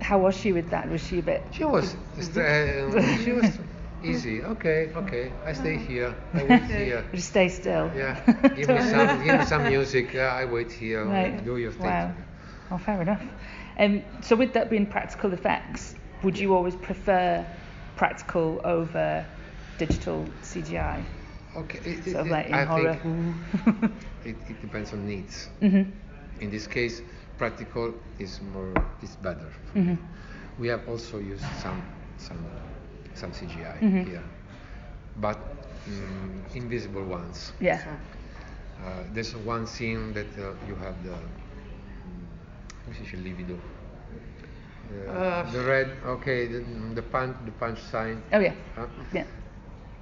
[0.00, 0.88] How was she with that?
[0.90, 1.42] Was she a bit?
[1.52, 3.58] She was st- uh, she was
[4.04, 4.42] easy.
[4.42, 5.32] Okay, okay.
[5.44, 6.14] I stay here.
[6.34, 7.04] I wait here.
[7.12, 7.90] Just stay still.
[7.94, 8.16] Yeah.
[8.54, 10.14] Give me some give me some music.
[10.14, 11.04] Uh, I wait here.
[11.04, 11.42] Right.
[11.44, 11.98] Do your thing.
[11.98, 12.12] Wow.
[12.70, 13.22] Oh, fair enough.
[13.78, 17.46] Um, so with that being practical effects, would you always prefer
[17.96, 19.26] practical over
[19.78, 21.04] digital CGI?
[21.56, 21.78] Okay.
[21.84, 22.96] It, it- like I horror.
[22.96, 23.00] think
[24.24, 25.48] it, it depends on needs.
[25.60, 25.82] hmm
[26.40, 27.02] In this case,
[27.38, 29.50] practical is more is better.
[29.72, 29.98] for hmm me.
[30.58, 31.82] We have also used some
[32.16, 32.44] some
[33.20, 34.04] some CGI Mhm.
[34.06, 34.24] here,
[35.16, 35.38] but
[35.88, 37.52] mm, invisible ones.
[37.60, 37.78] Yeah.
[38.80, 42.26] Uh, there's one scene that uh, you have the mm,
[42.84, 43.56] come si dice livido?
[44.90, 46.60] Uh, Uh, the red, okay, the,
[46.94, 48.22] the punch, the punch sign.
[48.32, 48.54] Oh yeah.
[48.76, 49.24] uh, Yeah.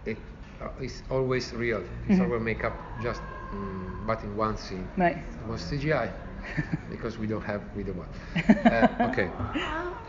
[0.04, 0.18] it
[0.61, 1.83] uh, is always real.
[2.09, 2.24] It's Mhm.
[2.24, 4.88] always makeup, just mm, but in one scene.
[4.96, 5.16] Right.
[5.16, 6.11] It was CGI
[6.90, 8.11] because we don't have we don't want.
[8.70, 9.30] Uh, okay.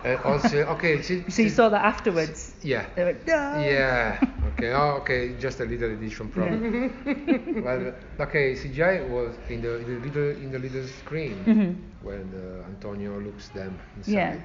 [0.04, 1.02] Uh, also, okay.
[1.02, 2.56] she- So you she- saw that afterwards.
[2.62, 2.86] Yeah.
[2.96, 4.18] They went, "No." Yeah.
[4.54, 4.72] Okay.
[4.72, 5.36] Oh, okay.
[5.38, 6.64] Just a little edition problem.
[7.60, 8.56] well, okay.
[8.56, 11.76] CGI was in the, in the little in the little screen Mhm.
[12.02, 14.14] when uh, Antonio looks them inside.
[14.14, 14.36] Yeah.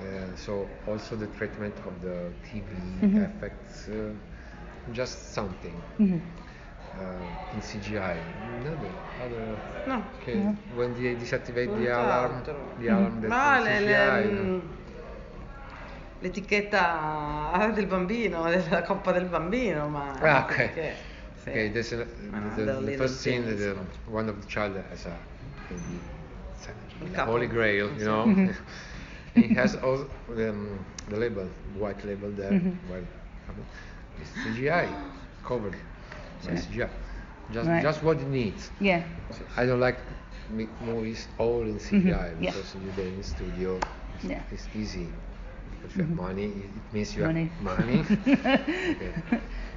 [0.00, 3.24] Uh, so also the treatment of the TV Mhm.
[3.24, 4.12] effects, uh,
[4.92, 6.20] just something Mhm.
[6.96, 8.16] Uh, in CGI.
[8.60, 8.90] Another,
[9.22, 9.56] other.
[9.86, 10.02] No.
[10.20, 10.34] Okay.
[10.36, 10.56] No.
[10.74, 12.42] When they disactivate the alarm,
[12.78, 14.24] the alarm that's No, in le- CGI.
[14.24, 14.42] le- no?
[14.42, 14.60] mm,
[16.20, 20.18] l'etichetta del bambino, della coppa del bambino, ma...
[20.20, 20.54] Ah, ok.
[20.56, 20.94] perché-
[21.42, 21.48] sì.
[21.50, 23.62] Okay, there's a, Ah, the, the the first scene things.
[23.64, 25.16] um, one of the child has a,
[27.24, 28.26] holy grail, you know.
[29.34, 31.46] He has all um, the label,
[31.78, 32.50] white label there.
[32.50, 32.76] Mhm.
[32.90, 33.04] Well,
[34.20, 34.88] it's CGI
[35.44, 35.76] covered
[36.42, 36.88] CGI.
[37.50, 37.82] Just Right.
[37.82, 38.70] just what it needs.
[38.80, 39.02] Yeah.
[39.56, 39.98] I don't like
[40.50, 42.50] make movies all in CGI Mhm, yeah.
[42.52, 43.78] because you do in studio.
[44.16, 44.42] It's, Yeah.
[44.52, 45.08] it's easy.
[45.84, 46.16] If you have Mhm.
[46.16, 47.50] money, it means you Money.
[47.62, 48.04] have money.
[48.26, 49.12] Okay.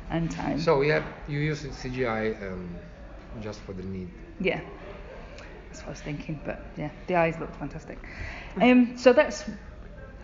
[0.10, 0.60] and time.
[0.60, 2.70] So we have you use CGI um,
[3.42, 4.10] just for the need.
[4.40, 4.60] Yeah,
[5.70, 6.40] that's what I was thinking.
[6.46, 7.98] But yeah, the eyes looked fantastic.
[8.62, 9.46] Um, so that's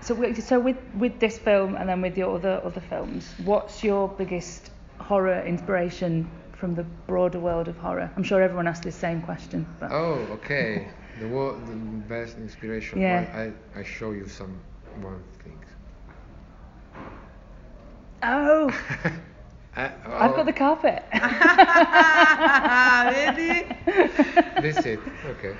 [0.01, 4.09] so so with with this film and then with your other other films, what's your
[4.09, 8.09] biggest horror inspiration from the broader world of horror?
[8.17, 10.87] I'm sure everyone asks this same question, but Oh, okay.
[11.19, 11.75] the, wo- the
[12.07, 12.99] best inspiration.
[13.01, 13.25] Yeah.
[13.35, 14.57] Well, I I show you some
[15.01, 15.59] one thing.
[18.23, 18.69] oh,
[19.75, 21.03] I, I've got the carpet.
[23.13, 23.65] Vedi?
[24.61, 24.99] This it.
[25.31, 25.53] Okay.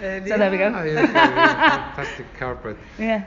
[0.00, 0.28] Vedi?
[0.28, 0.84] so there we Ah, go.
[0.84, 2.76] yes, okay, fantastic carpet.
[2.98, 3.22] Yeah.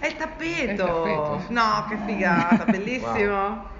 [0.00, 0.68] È il tappeto.
[0.68, 1.42] È il tappeto.
[1.52, 3.74] No, che figata, bellissimo.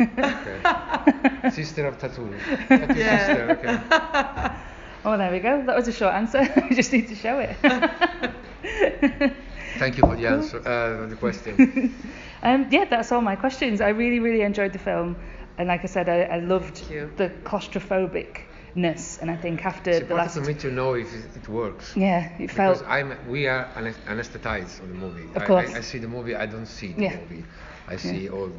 [0.00, 1.50] Okay.
[1.50, 2.32] Sister of tattoo.
[2.68, 3.26] Tattoo Yeah.
[3.26, 3.50] sister.
[3.58, 4.56] Okay.
[5.02, 5.62] Oh, there we go.
[5.64, 6.46] That was a short answer.
[6.68, 7.56] we just need to show it.
[9.78, 10.58] Thank you for the answer.
[10.58, 11.94] Uh, the question.
[12.42, 13.80] um, yeah, that's all my questions.
[13.80, 15.16] I really, really enjoyed the film,
[15.56, 20.14] and like I said, I, I loved the claustrophobicness, and I think after It's the
[20.14, 21.96] last, important for me to know if it, works.
[21.96, 25.28] yeah, it Because felt I'm, we are anes- anesthetized on the movie.
[25.34, 25.72] Of I- course.
[25.74, 27.16] I, I see the movie, I don't see the Yeah.
[27.20, 27.44] movie.
[27.88, 28.50] I see all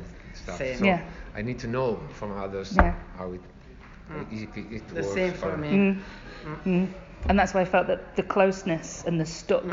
[0.43, 0.57] stuff.
[0.57, 0.77] Same.
[0.77, 0.99] So Yeah.
[1.35, 2.93] I need to know from others Yeah.
[3.17, 3.41] how it,
[4.31, 5.13] if it, it The works.
[5.13, 5.69] same for me.
[5.69, 5.99] Mm.
[6.65, 6.87] Mm.
[7.29, 9.63] And that's why I felt that the closeness and the stuck,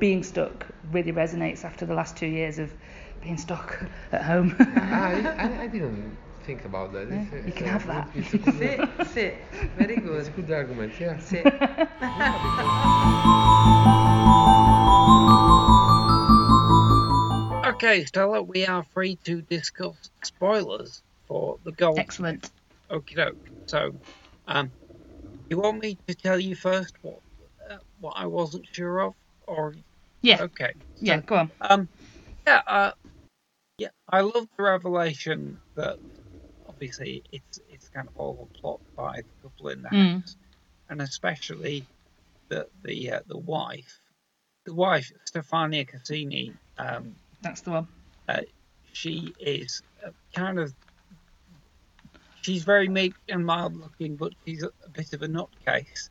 [0.00, 2.72] being stuck, really resonates after the last two years of
[3.22, 3.78] being stuck
[4.12, 4.54] at home.
[4.58, 7.08] I, I, I didn't think about that.
[7.08, 8.08] It's, you it's can a have good- that.
[8.14, 8.54] It's a good,
[9.06, 9.32] Sì, sì,
[9.78, 11.16] very it's a good argument, yeah.
[11.18, 11.42] Sì.
[17.76, 21.98] Okay, Stella, we are free to discuss spoilers for the gold.
[21.98, 22.50] Excellent.
[22.90, 23.36] Okie doke.
[23.66, 23.92] So,
[24.46, 24.72] um,
[25.50, 27.20] you want me to tell you first what
[27.70, 29.12] uh, what I wasn't sure of,
[29.46, 29.74] or
[30.22, 30.72] Yeah, okay?
[31.00, 31.52] yeah, go on.
[31.60, 31.88] Um,
[32.46, 32.92] yeah, uh,
[33.76, 35.98] yeah, I love the revelation that
[36.66, 40.14] obviously it's it's kind of all a plot by the couple in the Mm.
[40.22, 40.36] house,
[40.88, 41.86] and especially
[42.48, 44.00] the the uh, the wife,
[44.64, 46.54] the wife Stefania Casini.
[46.78, 47.88] Um, That's the one.
[48.92, 50.74] she is uh, kind of
[52.42, 56.08] she's very meek and mild looking, but she's a, a bit of a nutcase.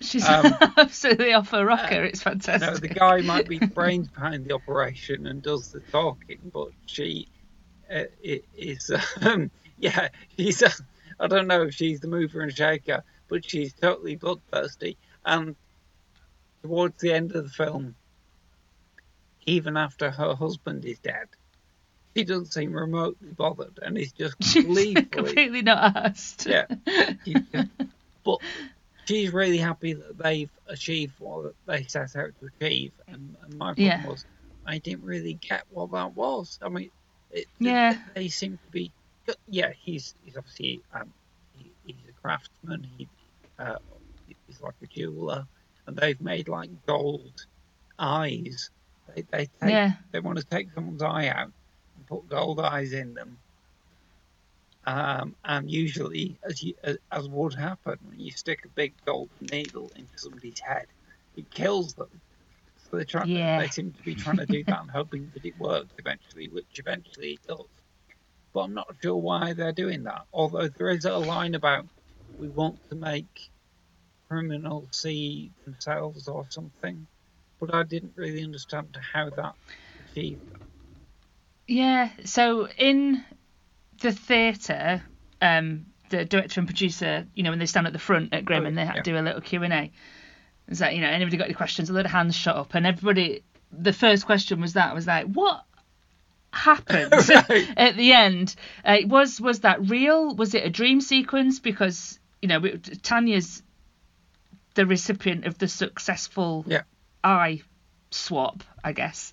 [0.00, 2.02] She's Um, absolutely off her rocker.
[2.04, 2.68] it's You fantastic.
[2.72, 7.28] know, the guy might be brains behind the operation and does the talking, but she
[7.94, 8.04] uh,
[8.54, 8.90] is,
[9.22, 10.70] um, yeah, she's, uh,
[11.20, 14.96] I don't know if she's the mover and shaker, but she's totally bloodthirsty.
[15.24, 15.54] And
[16.62, 17.94] towards the end of the film,
[19.46, 21.28] even after her husband is dead,
[22.16, 24.64] she doesn't seem remotely bothered and is just She's
[25.10, 26.46] completely not asked.
[26.46, 26.66] yeah.
[27.24, 27.68] Just-
[28.24, 28.38] but
[29.06, 32.92] she's really happy that they've achieved what they set out to achieve.
[33.08, 34.06] And, and my problem Yeah.
[34.06, 34.24] was,
[34.66, 36.58] I didn't really get what that was.
[36.62, 36.90] I mean,
[37.30, 37.96] it, Yeah.
[38.14, 38.92] they seem to be.
[39.48, 41.12] Yeah, he's he's obviously um,
[41.56, 42.84] he, he's a craftsman.
[42.98, 43.08] He
[43.58, 43.76] uh,
[44.46, 45.44] he's like a jeweler,
[45.86, 47.46] and they've made like gold
[47.98, 48.70] eyes.
[49.14, 49.92] They they take, Yeah.
[50.10, 51.52] they want to take someone's eye out
[51.96, 53.38] and put gold eyes in them.
[54.84, 59.28] Um, and usually, as you, as, as would happen when you stick a big gold
[59.40, 60.86] needle into somebody's head,
[61.36, 62.20] it kills them.
[62.90, 63.28] So they're trying.
[63.28, 63.60] Yeah.
[63.60, 66.78] They seem to be trying to do that and hoping that it works eventually, which
[66.78, 67.66] eventually it does.
[68.52, 70.26] But I'm not sure why they're doing that.
[70.32, 71.86] Although there is a line about
[72.38, 73.50] we want to make
[74.28, 77.06] criminals see themselves or something,
[77.62, 79.54] but I didn't really understand how that
[80.10, 80.42] achieved.
[81.68, 82.10] Yeah.
[82.24, 83.24] So in
[84.00, 85.02] the theatre,
[85.40, 88.64] um, the director and producer, you know, when they stand at the front at Grim
[88.64, 89.02] Oh, and they have yeah.
[89.02, 89.90] to do a little Q and A,
[90.68, 91.88] is that you know, anybody got any questions?
[91.88, 93.44] A lot of hands shot up, and everybody.
[93.70, 95.64] The first question was that was like, what
[96.52, 97.68] happened Right.
[97.76, 98.54] at the end?
[98.84, 100.34] Uh, was was that real?
[100.34, 101.60] Was it a dream sequence?
[101.60, 102.60] Because you know,
[103.02, 103.62] Tanya's
[104.74, 106.82] the recipient of the successful Yeah.
[107.24, 107.62] Eye
[108.10, 109.32] swap, I guess.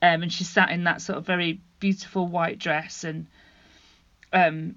[0.00, 3.26] Um, and she sat in that sort of very beautiful white dress, and
[4.32, 4.76] um,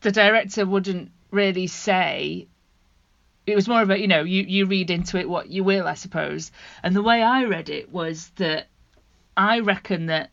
[0.00, 2.46] the director wouldn't really say.
[3.46, 5.88] It was more of a, you know, you, you read into it what you will,
[5.88, 6.52] I suppose.
[6.82, 8.68] And the way I read it was that
[9.36, 10.30] I reckon that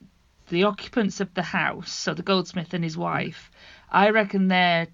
[0.49, 3.49] the occupants of the house, so the goldsmith and his wife,
[3.89, 4.87] I reckon they're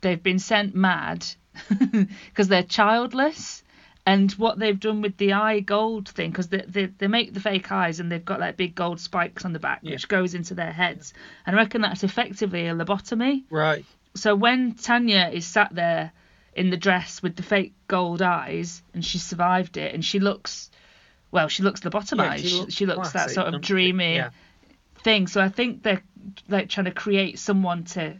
[0.00, 1.26] they've been sent mad
[1.68, 3.62] because they're childless
[4.08, 7.40] and what they've done with the eye gold thing because they, they, they make the
[7.40, 9.92] fake eyes and they've got like big gold spikes on the back Yeah.
[9.92, 11.12] which goes into their heads
[11.46, 13.84] and i reckon that's effectively a lobotomy Right.
[14.14, 16.12] so when tanya is sat there
[16.54, 20.70] in the dress with the fake gold eyes and she survived it and she looks
[21.30, 24.30] well she looks lobotomized Yeah, she, she looks that sort of dreamy Yeah.
[25.04, 26.02] thing so i think they're
[26.48, 28.16] like trying to create someone to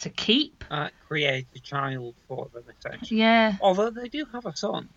[0.00, 0.64] to keep.
[0.70, 3.20] uh, create a child for them, essentially.
[3.20, 3.54] Yeah.
[3.60, 4.88] Although they do have a son,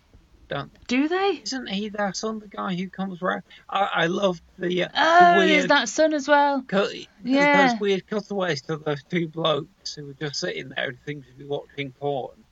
[0.48, 0.80] don't they?
[0.88, 1.40] Do they?
[1.44, 3.42] Isn't he their son, the guy who comes round?
[3.70, 6.62] I, I love the, uh, Oh, the weird, that son as well.
[6.62, 6.90] cut,
[7.24, 7.68] Yeah.
[7.70, 11.32] those weird cutaways to those two blokes who were just sitting there and seemed to
[11.34, 12.44] be watching porn.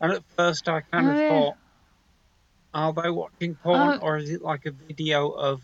[0.00, 1.28] And at first I kind Oh, of yeah.
[1.28, 1.56] thought,
[2.74, 4.04] are they watching porn Oh.
[4.04, 5.62] or is it like a video of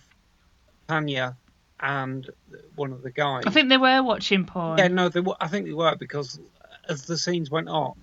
[0.88, 1.36] Tanya
[1.80, 2.28] and
[2.74, 3.44] one of the guys?
[3.46, 4.78] I think they were watching porn.
[4.78, 6.40] Yeah, no, they were, I think they were because
[6.88, 7.94] as the scenes went on,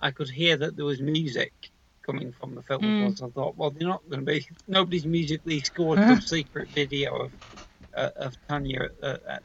[0.00, 1.52] I could hear that there was music
[2.04, 2.82] coming from the film.
[2.82, 3.16] Mm.
[3.16, 4.46] So I thought, well, they're not going to be.
[4.66, 7.32] Nobody's musically scored some secret video of
[7.94, 9.38] uh, of Tanya, uh, uh,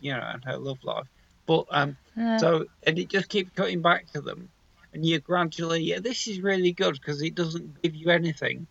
[0.00, 1.06] you know, and her love life.
[1.46, 2.36] But um, Yeah.
[2.36, 4.50] so and it just keeps cutting back to them,
[4.92, 5.82] and you gradually.
[5.82, 8.66] Yeah, this is really good because it doesn't give you anything.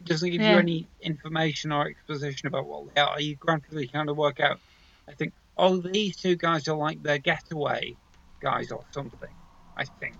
[0.00, 0.48] It doesn't give Yeah.
[0.48, 3.20] you any information or exposition about what they are.
[3.20, 4.60] You gradually kind of work out.
[5.08, 7.98] I think, oh, these two guys are like their getaway
[8.42, 9.36] guys or something.
[9.76, 10.18] I think.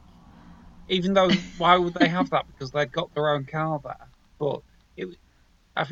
[0.88, 2.46] Even though, why would they have that?
[2.48, 4.10] Because they've got their own car there.
[4.40, 4.62] But
[4.96, 5.08] it,
[5.76, 5.86] I,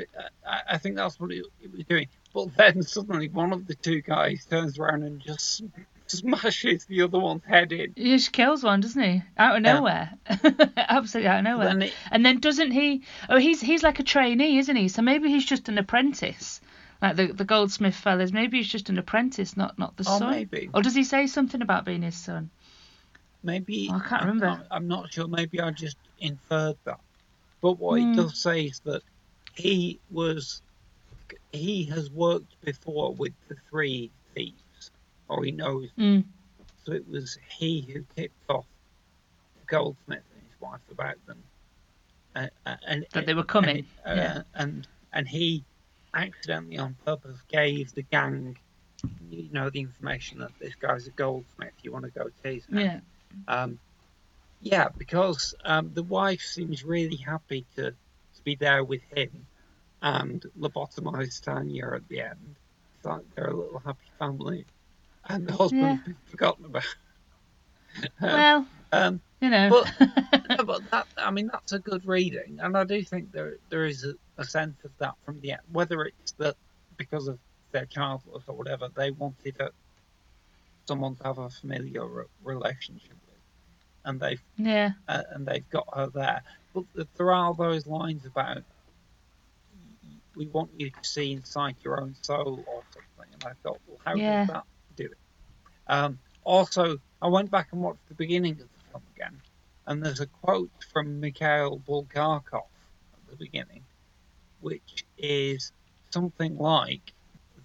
[0.46, 2.08] I, I think that's what it, it was doing.
[2.34, 5.62] But then suddenly, one of the two guys turns around and just
[6.10, 7.92] smashes the other one's head in.
[7.96, 9.22] He just kills one, doesn't he?
[9.36, 9.72] Out of Yeah.
[9.74, 10.10] nowhere.
[10.76, 11.66] Absolutely out of nowhere.
[11.68, 13.02] Then it- and then doesn't he?
[13.28, 14.88] Oh, he's he's like a trainee, isn't he?
[14.88, 16.60] So maybe he's just an apprentice,
[17.02, 18.32] like the the goldsmith fellas.
[18.32, 20.30] Maybe he's just an apprentice, not not the Oh, son.
[20.30, 20.70] maybe.
[20.74, 22.50] Or does he say something about being his son?
[23.42, 24.46] Maybe I can't remember.
[24.46, 25.28] not- I'm not sure.
[25.28, 26.98] Maybe I just inferred that.
[27.60, 28.12] But what Hmm.
[28.12, 29.02] it does say is that
[29.54, 30.62] he was,
[31.52, 34.60] he has worked before with the three thieves,
[35.28, 35.88] or he knows.
[35.98, 36.24] Mm.
[36.84, 38.66] So it was he who tipped off
[39.66, 41.42] Goldsmith and his wife about them,
[42.34, 44.42] uh, uh, and That they were coming, And, uh, yeah.
[44.54, 45.64] and and he
[46.14, 48.56] accidentally, on purpose, gave the gang,
[49.30, 51.72] you know, the information that this guy's a goldsmith.
[51.82, 52.78] You want to go tease him.
[52.78, 53.00] Yeah.
[53.46, 53.78] Um,
[54.60, 59.46] yeah, because um, the wife seems really happy to, to be there with him
[60.02, 62.56] and lobotomise Tanya at the end.
[62.96, 64.64] It's like they're a little happy family.
[65.28, 66.84] And the husband's been forgotten about.
[68.20, 69.68] Well, Um, you know.
[69.70, 69.92] but,
[70.58, 72.58] no, but that, I mean, that's a good reading.
[72.60, 76.02] And I do think there there is a, a sense of that from the whether
[76.04, 76.56] it's that
[76.96, 77.38] because of
[77.72, 79.70] their childhood or whatever, they wanted a,
[80.86, 83.36] someone to have a familiar re- relationship with.
[84.04, 84.92] And they've yeah.
[85.08, 86.42] uh, and they've got her there.
[86.74, 86.84] But
[87.16, 88.62] there are those lines about
[90.34, 93.34] we want you to see inside your own soul or something.
[93.34, 94.40] And I thought, well, how Yeah.
[94.40, 94.64] does that
[94.98, 95.18] do it?
[95.86, 99.40] Um, also, I went back and watched the beginning of the film again,
[99.86, 102.66] and there's a quote from Mikhail Bulgakov
[103.14, 103.82] at the beginning,
[104.60, 105.72] which is
[106.10, 107.12] something like,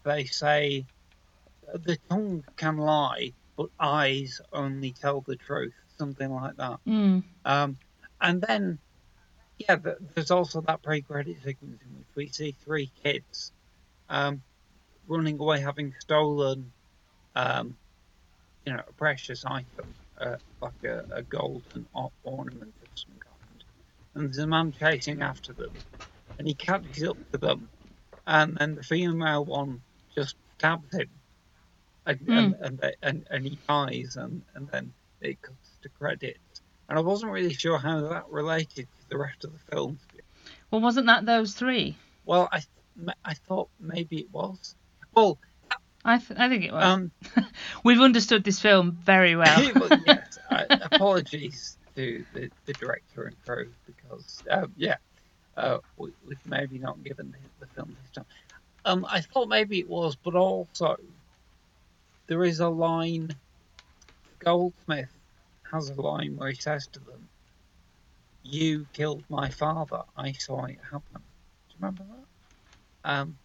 [0.04, 0.86] they say,
[1.74, 6.80] the tongue can lie, but eyes only tell the truth, something like that.
[6.88, 7.24] Mm.
[7.46, 7.78] Um,
[8.22, 8.80] and then,
[9.58, 9.78] yeah,
[10.14, 13.52] there's also that pre-credit sequence in which we see three kids
[14.10, 14.42] um,
[15.08, 16.72] running away, having stolen,
[17.36, 17.78] um,
[18.66, 21.88] you know, a precious item, uh, like a, a golden
[22.24, 23.64] ornament of some kind.
[24.16, 25.84] And there's a man chasing after them,
[26.38, 27.70] and he catches up to them,
[28.26, 29.82] and then the female one
[30.16, 31.10] just stabs him,
[32.06, 36.40] and and, and, they, and, and he dies, and, and then it cuts to credits.
[36.90, 40.00] And I wasn't really sure how that related to the rest of the film.
[40.70, 41.98] Well, wasn't that those three?
[42.26, 42.62] Well, I
[43.26, 44.76] I thought maybe it was.
[45.16, 45.40] Well,
[46.06, 46.84] I th- I think it was.
[46.84, 47.12] um,
[47.84, 49.72] We've understood this film very well.
[49.76, 50.38] well, yes.
[50.50, 54.98] I, apologies to the, the director and crew because, um, yeah,
[55.56, 58.26] uh, we, we've maybe not given the, the film this time.
[58.86, 60.98] Um, I thought maybe it was, but also
[62.28, 63.30] there is a line.
[64.40, 65.14] Goldsmith
[65.72, 67.30] has a line where he says to them,
[68.44, 70.02] "You killed my father.
[70.18, 71.20] I saw it happen." Do
[71.70, 73.10] you remember that?
[73.10, 73.38] Um,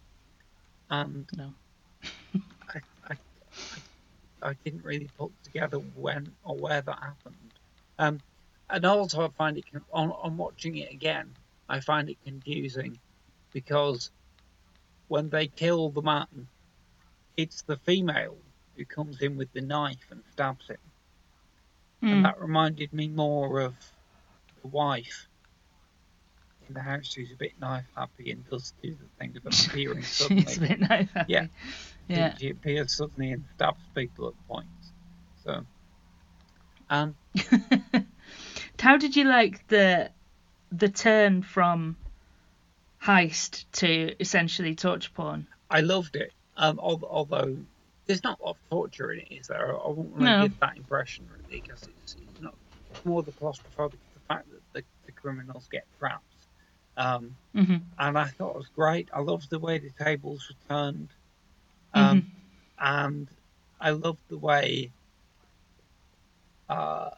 [0.91, 1.55] and No.
[4.43, 7.37] I, didn't really put together when or where that happened.
[7.99, 8.21] Um,
[8.71, 11.35] and also, I find it con- on on watching it again.
[11.69, 12.99] I find it confusing
[13.53, 14.11] because
[15.09, 16.49] when they kill the man,
[17.37, 18.37] it's the female
[18.77, 20.79] who comes in with the knife and stabs him,
[22.03, 22.13] Mm.
[22.13, 23.75] and that reminded me more of
[24.63, 25.27] the wife
[26.69, 30.03] in the house who's a bit knife happy and does do the thing of appearing
[30.03, 30.43] suddenly.
[30.45, 31.33] She's a bit knife happy.
[31.33, 31.47] Yeah.
[32.09, 32.35] Yeah.
[32.39, 34.93] She appears suddenly and stabs people at points.
[35.45, 35.65] So,
[36.91, 37.15] and
[38.81, 40.11] How did you like the
[40.71, 41.97] the turn from
[43.03, 45.49] heist to essentially torture porn?
[45.71, 46.33] I loved it.
[46.57, 47.57] Um, although
[48.07, 49.75] there's not a lot of torture in it, is there?
[49.75, 50.43] I wouldn't want to No.
[50.43, 52.55] give that impression really, because it's, it's not
[52.91, 56.25] it's more the claustrophobic, the fact that the, the criminals get trapped.
[56.97, 59.09] Um, hmm and I thought it was great.
[59.13, 61.11] I loved the way the tables were turned,
[61.95, 62.29] um, Mm-hmm.
[62.79, 63.29] and
[63.81, 64.93] I loved the way
[66.69, 67.11] uh,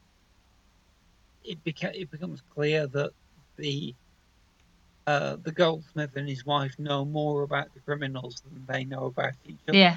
[1.45, 3.13] it beca- it becomes clear that
[3.57, 3.95] the
[5.07, 9.33] uh, the goldsmith and his wife know more about the criminals than they know about
[9.47, 9.79] each other.
[9.79, 9.97] Yeah,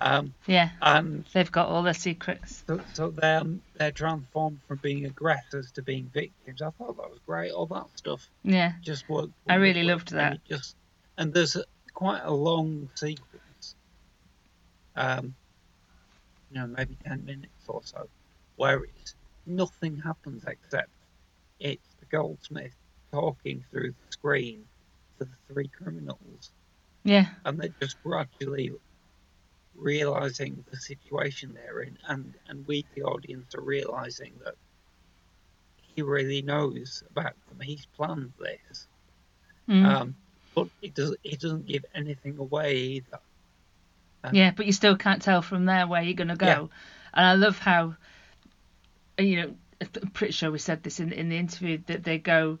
[0.00, 0.70] Um, yeah.
[0.82, 2.64] and They've got all their secrets.
[2.66, 3.42] so, so they're
[3.76, 6.62] they're transformed from being aggressors to being victims.
[6.62, 7.52] I thought that was great.
[7.52, 9.32] All that stuff Yeah, just worked.
[9.48, 10.32] I really loved that.
[10.32, 10.74] And just
[11.18, 11.64] and there's a,
[11.94, 13.27] quite a long sequence,
[14.98, 15.34] um,
[16.50, 18.08] you know, maybe ten minutes or so,
[18.56, 19.14] where it's
[19.46, 20.90] nothing happens except
[21.60, 22.74] it's the goldsmith
[23.12, 24.64] talking through the screen
[25.18, 26.50] to the three criminals,
[27.04, 28.72] yeah, and they're just gradually
[29.76, 34.54] realizing the situation they're in, and and we, the audience, are realizing that
[35.94, 37.60] he really knows about them.
[37.60, 38.86] He's planned this,
[39.68, 39.84] mm.
[39.84, 40.16] um,
[40.54, 43.20] but it does it doesn't give anything away either.
[44.24, 44.52] Um, yeah.
[44.56, 46.46] But you still can't tell from there where you're gonna go.
[46.46, 46.66] Yeah.
[47.14, 47.94] And I love how,
[49.18, 52.58] you know, I'm pretty sure we said this in in the interview that they go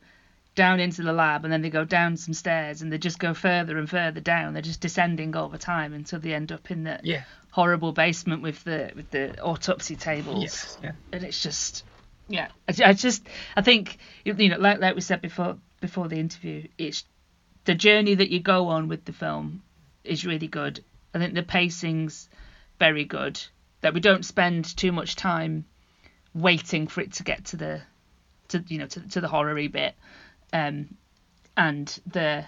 [0.54, 3.32] down into the lab and then they go down some stairs and they just go
[3.34, 4.52] further and further down.
[4.54, 7.22] They're just descending all the time until they end up in the Yeah.
[7.50, 10.42] horrible basement with the with the autopsy tables.
[10.42, 10.78] Yes.
[10.82, 10.92] Yeah.
[11.12, 11.84] and it's just
[12.30, 16.16] yeah I, I just i think you know like like we said before before the
[16.16, 17.04] interview it's
[17.64, 19.62] the journey that you go on with the film
[20.04, 20.84] is really good
[21.14, 22.28] i think the pacing's
[22.78, 23.40] very good
[23.80, 25.64] that we don't spend too much time
[26.34, 27.80] waiting for it to get to the
[28.48, 29.94] to you know to, to the horror bit.
[30.52, 30.96] Um
[31.56, 32.44] and the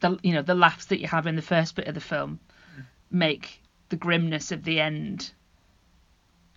[0.00, 2.40] the you know the laughs that you have in the first bit of the film
[3.10, 5.30] make the grimness of the end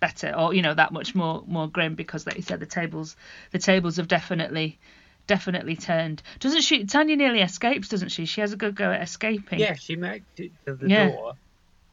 [0.00, 3.16] better or you know that much more more grim because like you said the tables
[3.50, 4.78] the tables have definitely
[5.26, 9.02] definitely turned doesn't she tanya nearly escapes doesn't she she has a good go at
[9.02, 9.74] escaping Yeah.
[9.74, 11.08] She makes it to the Yeah.
[11.08, 11.32] door,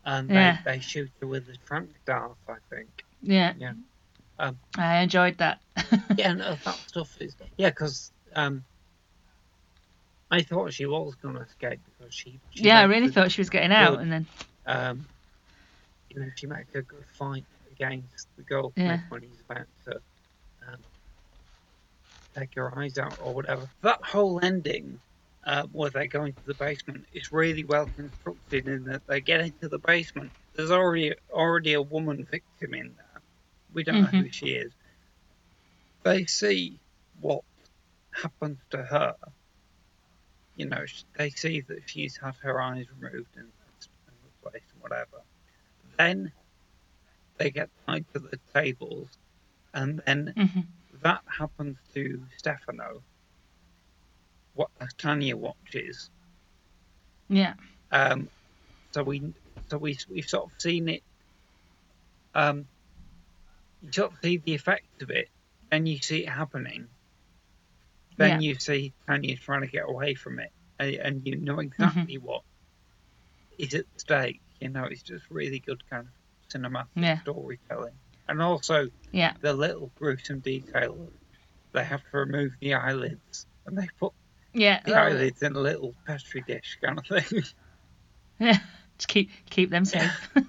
[0.05, 0.57] and Yeah.
[0.65, 2.37] they, they shoot her with a trunk dart.
[2.47, 2.89] I think.
[3.21, 3.73] yeah Yeah.
[4.39, 5.59] Um, i enjoyed that
[6.17, 8.63] yeah, no, that stuff is yeah, because um,
[10.31, 12.39] I thought she was going to escape because she.
[12.49, 14.27] she yeah i really thought she was getting out good- and then
[14.65, 15.05] um,
[16.09, 18.99] you know, she makes a good fight against the goldsmith Yeah.
[19.09, 19.99] when he's about to
[22.35, 23.69] take your eyes out or whatever.
[23.81, 24.99] That whole ending,
[25.45, 29.41] uh, where they go into the basement, is really well constructed in that they get
[29.41, 30.31] into the basement.
[30.55, 33.21] There's already already a woman victim in there.
[33.73, 34.71] We don't know who she is.
[36.03, 36.79] They see
[37.19, 37.43] what
[38.11, 39.15] happens to her.
[40.55, 40.85] You know,
[41.17, 43.51] they see that she's had her eyes removed and,
[44.07, 45.23] and replaced and whatever.
[45.97, 46.31] Then
[47.37, 49.17] they get tied to the tables,
[49.73, 50.67] and then Mhm.
[51.03, 53.03] That happens to Stefano.
[54.53, 56.09] What Tanya watches,
[57.29, 57.53] yeah
[57.91, 58.29] um,
[58.93, 59.33] so we
[59.69, 61.03] so we we've sort of seen it.
[62.35, 62.65] Um,
[63.81, 65.29] you sort of see the effect of it,
[65.71, 66.87] then you see it happening.
[68.17, 68.39] Then Yeah.
[68.39, 72.25] you see Tanya trying to get away from it, and, and you know exactly Mm-hmm.
[72.25, 72.43] what
[73.59, 74.41] is at stake.
[74.59, 76.13] You know, it's just really good kind of
[76.61, 77.19] cinematic Yeah.
[77.21, 79.33] storytelling, and also yeah.
[79.41, 81.09] the little gruesome detail
[81.73, 84.13] they have to remove the eyelids, and they put
[84.53, 84.79] yeah.
[84.85, 87.43] the eyelids in a little pastry dish kind of thing.
[88.39, 88.57] yeah.
[88.97, 90.29] Just keep keep them safe.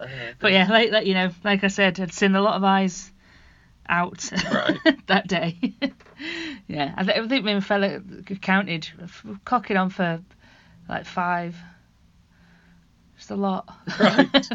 [0.00, 0.06] Uh,
[0.38, 3.10] but yeah like, like you know like i said i'd seen a lot of eyes
[3.88, 4.78] out Right.
[5.06, 5.74] that day.
[6.66, 6.94] Yeah.
[6.96, 8.00] I, th- I think me and fella
[8.42, 8.88] counted
[9.44, 10.22] cocking on for
[10.88, 11.56] like five.
[13.16, 13.68] Just a lot.
[13.98, 14.48] Right.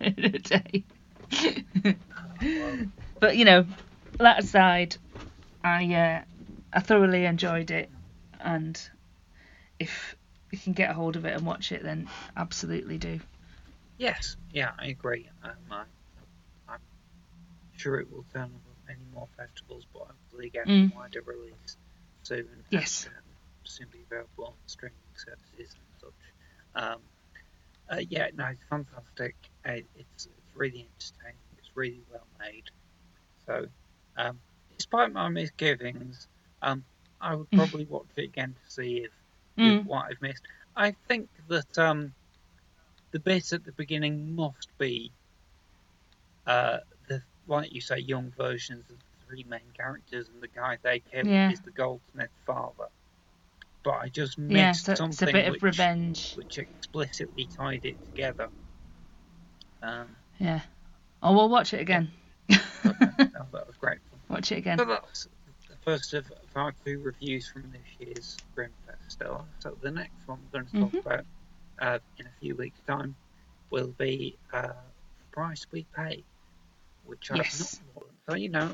[0.00, 0.84] in a day
[3.20, 3.66] but you know
[4.18, 4.96] that aside
[5.64, 6.22] i uh,
[6.72, 7.90] i thoroughly enjoyed it
[8.40, 8.80] and
[9.78, 10.16] if
[10.52, 13.20] you can get a hold of it and watch it then absolutely do
[13.98, 15.28] Yes, yeah, I agree.
[15.42, 15.84] Um, I,
[16.68, 16.80] I'm
[17.72, 20.90] sure it will turn up at many more festivals, but hopefully get Mm.
[20.92, 21.76] a wider release
[22.22, 22.64] soon.
[22.70, 23.06] Yes.
[23.06, 23.22] And, um,
[23.64, 26.82] soon be available on streaming services and such.
[26.82, 27.02] Um,
[27.90, 29.36] uh, yeah, no, it's fantastic.
[29.66, 31.40] Uh, it's, it's really entertaining.
[31.58, 32.64] It's really well made.
[33.46, 33.66] So,
[34.16, 34.40] um,
[34.78, 36.28] despite my misgivings,
[36.62, 36.84] um,
[37.20, 39.12] I would probably watch it again to see if,
[39.58, 39.80] Mm.
[39.80, 40.42] if what I've missed.
[40.76, 42.14] I think that um,
[43.12, 45.14] the bit at the beginning must be
[46.46, 46.78] uh,
[47.08, 51.00] the like you say, young versions of the three main characters, and the guy they
[51.00, 51.48] kill Yeah.
[51.48, 52.88] is the goldsmith father.
[53.84, 57.48] But I just yeah missed so something it's a bit which, of revenge which explicitly
[57.56, 58.50] tied it together.
[59.82, 60.60] Um, Yeah.
[61.22, 62.10] Oh, we'll watch it again.
[62.50, 62.58] okay,
[63.34, 63.98] no, that was great.
[64.28, 64.78] Watch it again.
[64.78, 65.26] So that's
[65.70, 69.44] the first of of our two reviews from this year's Grimfest Stella.
[69.58, 71.00] So the next one we're going to talk Mhm.
[71.06, 71.24] about
[71.80, 73.16] uh, in a few weeks' time
[73.70, 76.24] will be uh, the price we pay,
[77.04, 77.60] which I've Yes.
[77.60, 78.10] not won.
[78.28, 78.70] So you know,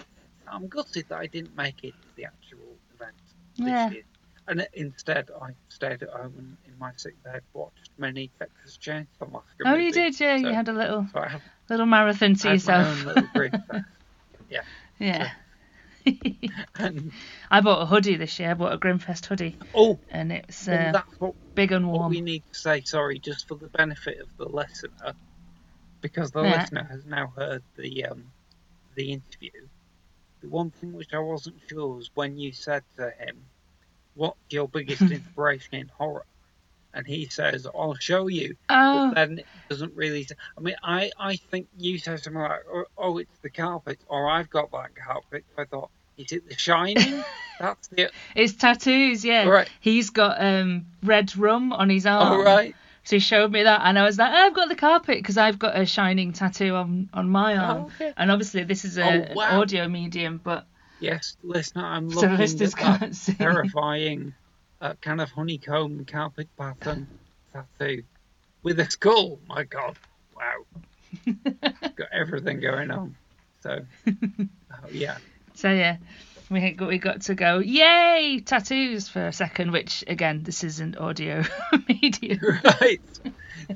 [0.47, 3.17] I'm gutted that I didn't make it to the actual event
[3.65, 3.91] this Yeah.
[3.91, 4.03] year.
[4.51, 9.31] And instead, I stayed at home and in my sick bed watched many Texas Chainsaw
[9.31, 10.39] Massacre Oh, you did, yeah.
[10.39, 13.33] So- You had a little So have little marathon to I had my yourself.
[13.33, 13.85] Grimfest.
[14.99, 15.31] yeah.
[16.81, 17.13] and
[17.51, 18.51] I bought a hoodie this year.
[18.51, 22.01] I bought a Grimfest hoodie, oh, and it's and uh, that's what big and what
[22.01, 22.11] warm.
[22.11, 25.15] we need to say, sorry, just for the benefit of the listener,
[26.01, 26.57] because the Yeah.
[26.63, 28.33] listener has now heard the um,
[28.97, 29.69] the interview.
[30.43, 33.50] The one thing which I wasn't sure was when you said to him,
[34.15, 36.25] "What's your biggest inspiration in horror?"
[36.93, 40.27] and he says, "I'll show you," Oh, but then it doesn't really.
[40.57, 44.29] I mean, I I think you said something like, "Oh, oh it's the carpet," or
[44.29, 47.23] "I've got that carpet." I thought, "Is it The Shining?"
[47.61, 49.23] That's the it's tattoos.
[49.25, 49.47] Yeah.
[49.47, 49.69] right.
[49.81, 52.33] He's got um red rum on his arm.
[52.33, 52.75] All right.
[53.05, 55.59] So he showed me that, and I was like, I've got the carpet because I've
[55.59, 57.85] got a shining tattoo on on my arm.
[57.85, 58.13] Oh, okay.
[58.17, 59.45] And obviously this is a Oh, wow.
[59.49, 60.67] an audio medium, but
[61.01, 63.35] Yes, listener, I'm so looking listeners at that can't see.
[63.35, 64.35] terrifying
[64.81, 67.09] uh, kind of honeycomb carpet pattern
[67.53, 68.03] tattoo
[68.63, 69.41] with a skull.
[69.47, 69.97] My God,
[70.35, 70.81] wow,
[71.97, 73.17] got everything going on.
[73.63, 75.19] So, oh, yeah,
[75.55, 75.97] So yeah,
[76.51, 80.81] we got we got to go yay tattoos for a second, which again this is
[80.81, 81.43] an audio
[81.89, 82.39] medium.
[82.65, 83.01] right.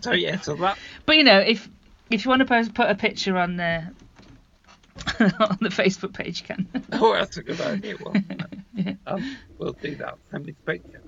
[0.03, 1.68] So yeah, so that But you know if
[2.11, 3.95] if you want to post, put a picture on the
[5.20, 6.68] on the Facebook page, can.
[6.92, 7.96] oh, that's a good idea.
[8.00, 8.14] Well,
[8.74, 8.94] Yeah.
[9.07, 10.18] um, we'll do that.
[10.30, 11.00] Send me the picture.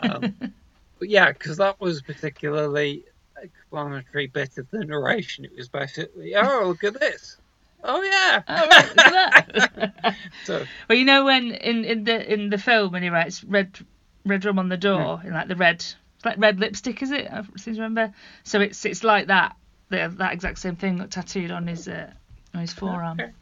[0.00, 0.54] Um,
[0.98, 3.04] but yeah, because that was particularly
[3.36, 5.44] explanatory bit of the narration.
[5.44, 7.36] It was basically, oh, look at this.
[7.82, 8.42] Oh yeah.
[8.48, 10.16] Oh, right, look at that.
[10.44, 13.78] So well, you know when in, in the in the film when he writes red
[14.24, 15.84] red rum on the door in like the red
[16.24, 17.28] like red lipstick, is it?
[17.30, 18.14] I seem to remember.
[18.42, 19.56] So it's it's like that.
[19.90, 22.10] The, that exact same thing tattooed on his uh,
[22.54, 23.18] on his forearm.
[23.20, 23.32] Okay.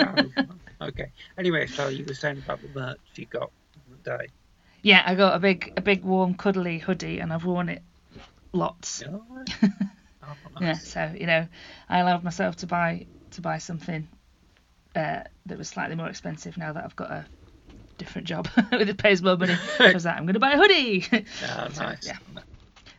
[0.00, 0.26] All right.
[0.80, 1.12] Okay.
[1.38, 4.26] Anyway, so you were saying about the merch you got on the day.
[4.82, 7.82] Yeah, I got a big a big warm cuddly hoodie and I've worn it
[8.52, 9.02] lots.
[9.02, 9.44] All.
[10.26, 11.46] Oh, Yeah, so you know,
[11.88, 14.08] I allowed myself to buy to buy something
[14.94, 17.26] uh, that was slightly more expensive now that I've got a
[17.98, 19.54] different job with it pays more money.
[19.76, 21.04] So I was like, I'm going to buy a hoodie.
[21.12, 22.06] Yeah, nice.
[22.06, 22.16] yeah.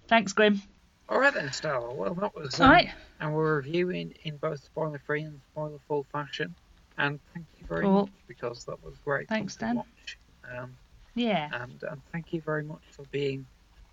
[0.08, 0.62] Thanks, Grim.
[1.10, 1.94] All right then, Stella.
[1.94, 2.90] Well, that was All um, right,
[3.20, 6.56] our review in, in both spoiler free and spoiler full fashion.
[6.98, 8.02] And thank you very Cool.
[8.02, 9.28] much because that was great.
[9.30, 9.76] Thanks, to Dan.
[9.78, 10.18] Watch.
[10.58, 10.78] Um,
[11.16, 11.50] yeah.
[11.54, 13.48] and um, thank you very much for being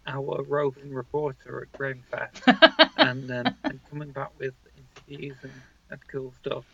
[0.07, 6.33] our roving reporter at Grimfest and, um, and coming back with interviews and, and cool
[6.45, 6.65] stuff.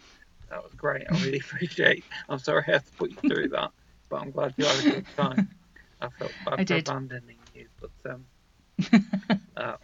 [0.50, 1.04] That was great.
[1.10, 2.04] I really appreciate.
[2.28, 3.70] I'm sorry I had to put you through that,
[4.10, 5.48] but I'm glad you had a good time.
[6.00, 8.24] I felt bad I for abandoning you, but um,
[9.56, 9.76] uh,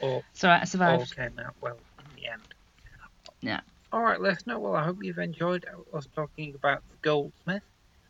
[0.00, 1.14] all, So I all survived.
[1.16, 1.78] came out well
[2.20, 2.42] the end.
[3.40, 3.60] Yeah.
[3.92, 4.58] All right, listener.
[4.58, 7.62] Well, I hope you've enjoyed us talking about the Goldsmith.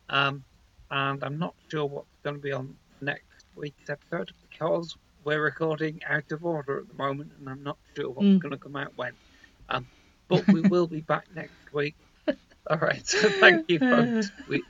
[0.08, 0.44] Um,
[0.90, 6.00] and I'm not sure what's going to be on next week's episode because we're recording
[6.08, 8.40] out of order at the moment, and I'm not sure what's Mm.
[8.40, 9.12] going to come out when.
[9.68, 9.86] Um,
[10.28, 11.94] but we will be back next week.
[12.68, 13.06] All right.
[13.06, 14.30] So thank you, folks.
[14.48, 14.62] We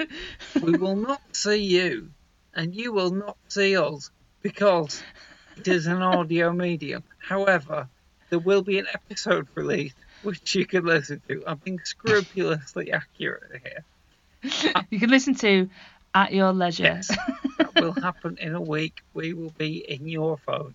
[0.63, 2.11] we will not see you,
[2.55, 4.11] and you will not see us
[4.43, 5.03] because
[5.57, 7.03] it is an audio medium.
[7.19, 7.89] However,
[8.31, 11.43] there will be an episode released which you can listen to.
[11.47, 13.85] I'm being scrupulously accurate here.
[14.91, 15.69] You can listen to
[16.15, 16.85] at your leisure.
[16.85, 17.09] Yes,
[17.59, 19.03] that will happen in a week.
[19.15, 20.75] We will be in your phone.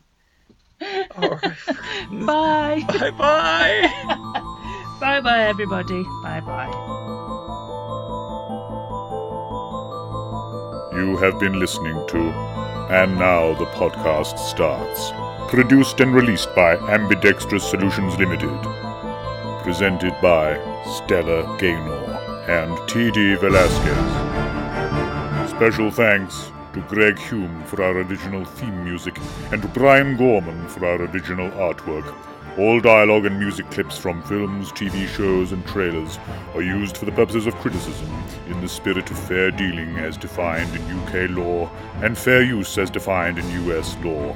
[1.18, 1.58] All right.
[2.26, 2.84] Bye.
[2.88, 3.92] Bye bye.
[5.00, 6.04] bye bye, everybody.
[6.24, 6.72] Bye bye.
[10.96, 12.20] You have been listening to
[12.90, 15.25] And Now the Podcast Starts.
[15.56, 18.62] Produced and released by Ambidextrous Solutions Limited.
[19.64, 22.04] Presented by Stella Gaynor
[22.50, 23.36] and T.D.
[23.36, 24.10] Velasquez.
[25.50, 29.18] Special thanks to Greg Hume for our original theme music
[29.54, 32.14] and to Brian Gorman for our original artwork.
[32.58, 36.20] All dialogue and music clips from films, TV shows, and trailers
[36.54, 38.10] are used for the purposes of criticism
[38.48, 42.90] in the spirit of fair dealing as defined in UK law and fair use as
[42.90, 44.36] defined in US law.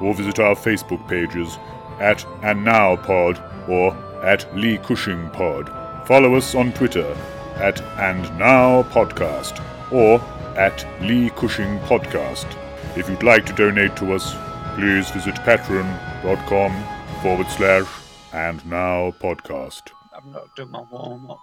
[0.00, 1.58] Or visit our Facebook pages
[1.98, 5.68] at And Now Pod or at Lee Cushing Pod
[6.06, 7.16] Follow us on Twitter
[7.56, 10.20] at And Now Podcast or
[10.56, 12.46] at Lee Cushing Podcast.
[12.96, 14.34] If you'd like to donate to us,
[14.76, 16.72] please visit patreon.com
[17.22, 17.86] forward slash
[18.32, 19.90] And Now Podcast.
[20.14, 21.38] I've not done my warm up.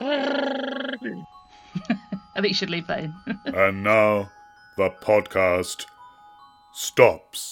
[0.00, 0.96] I
[2.36, 3.14] think you should leave that in.
[3.54, 4.30] And now
[4.76, 5.86] the podcast
[6.72, 7.42] stops.